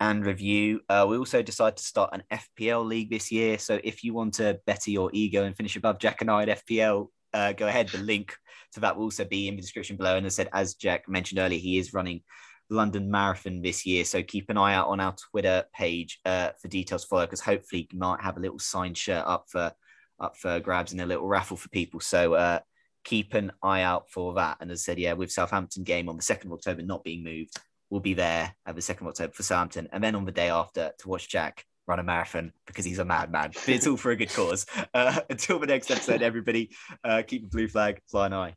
[0.00, 0.80] and review.
[0.88, 3.58] Uh, we also decided to start an FPL league this year.
[3.58, 6.66] So if you want to better your ego and finish above Jack and I at
[6.66, 7.88] FPL, uh, go ahead.
[7.88, 8.36] The link
[8.72, 10.16] to that will also be in the description below.
[10.16, 12.22] And as I said, as Jack mentioned earlier, he is running
[12.70, 14.04] London Marathon this year.
[14.04, 17.88] So keep an eye out on our Twitter page uh, for details follow because hopefully
[17.90, 19.72] you might have a little signed shirt up for
[20.20, 21.98] up for grabs and a little raffle for people.
[21.98, 22.60] So uh,
[23.04, 24.58] keep an eye out for that.
[24.60, 27.24] And as I said, yeah, with Southampton game on the 2nd of October not being
[27.24, 27.56] moved,
[27.88, 29.88] we'll be there at the 2nd of October for Southampton.
[29.92, 33.04] And then on the day after to watch Jack run a marathon because he's a
[33.04, 33.50] madman.
[33.52, 34.66] But it's all for a good cause.
[34.92, 36.70] Uh, until the next episode, everybody,
[37.04, 38.54] uh, keep the blue flag flying high.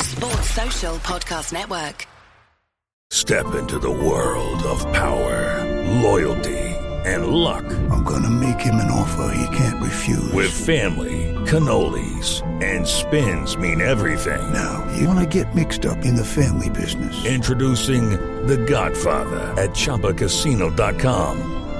[0.00, 2.06] Sports Social Podcast Network.
[3.10, 5.62] Step into the world of power,
[6.00, 6.58] loyalty,
[7.04, 7.64] and luck.
[7.90, 10.32] I'm going to make him an offer he can't refuse.
[10.32, 14.52] With family, cannolis, and spins mean everything.
[14.52, 17.24] Now, you want to get mixed up in the family business.
[17.24, 18.10] Introducing
[18.46, 21.61] The Godfather at ChumbaCasino.com.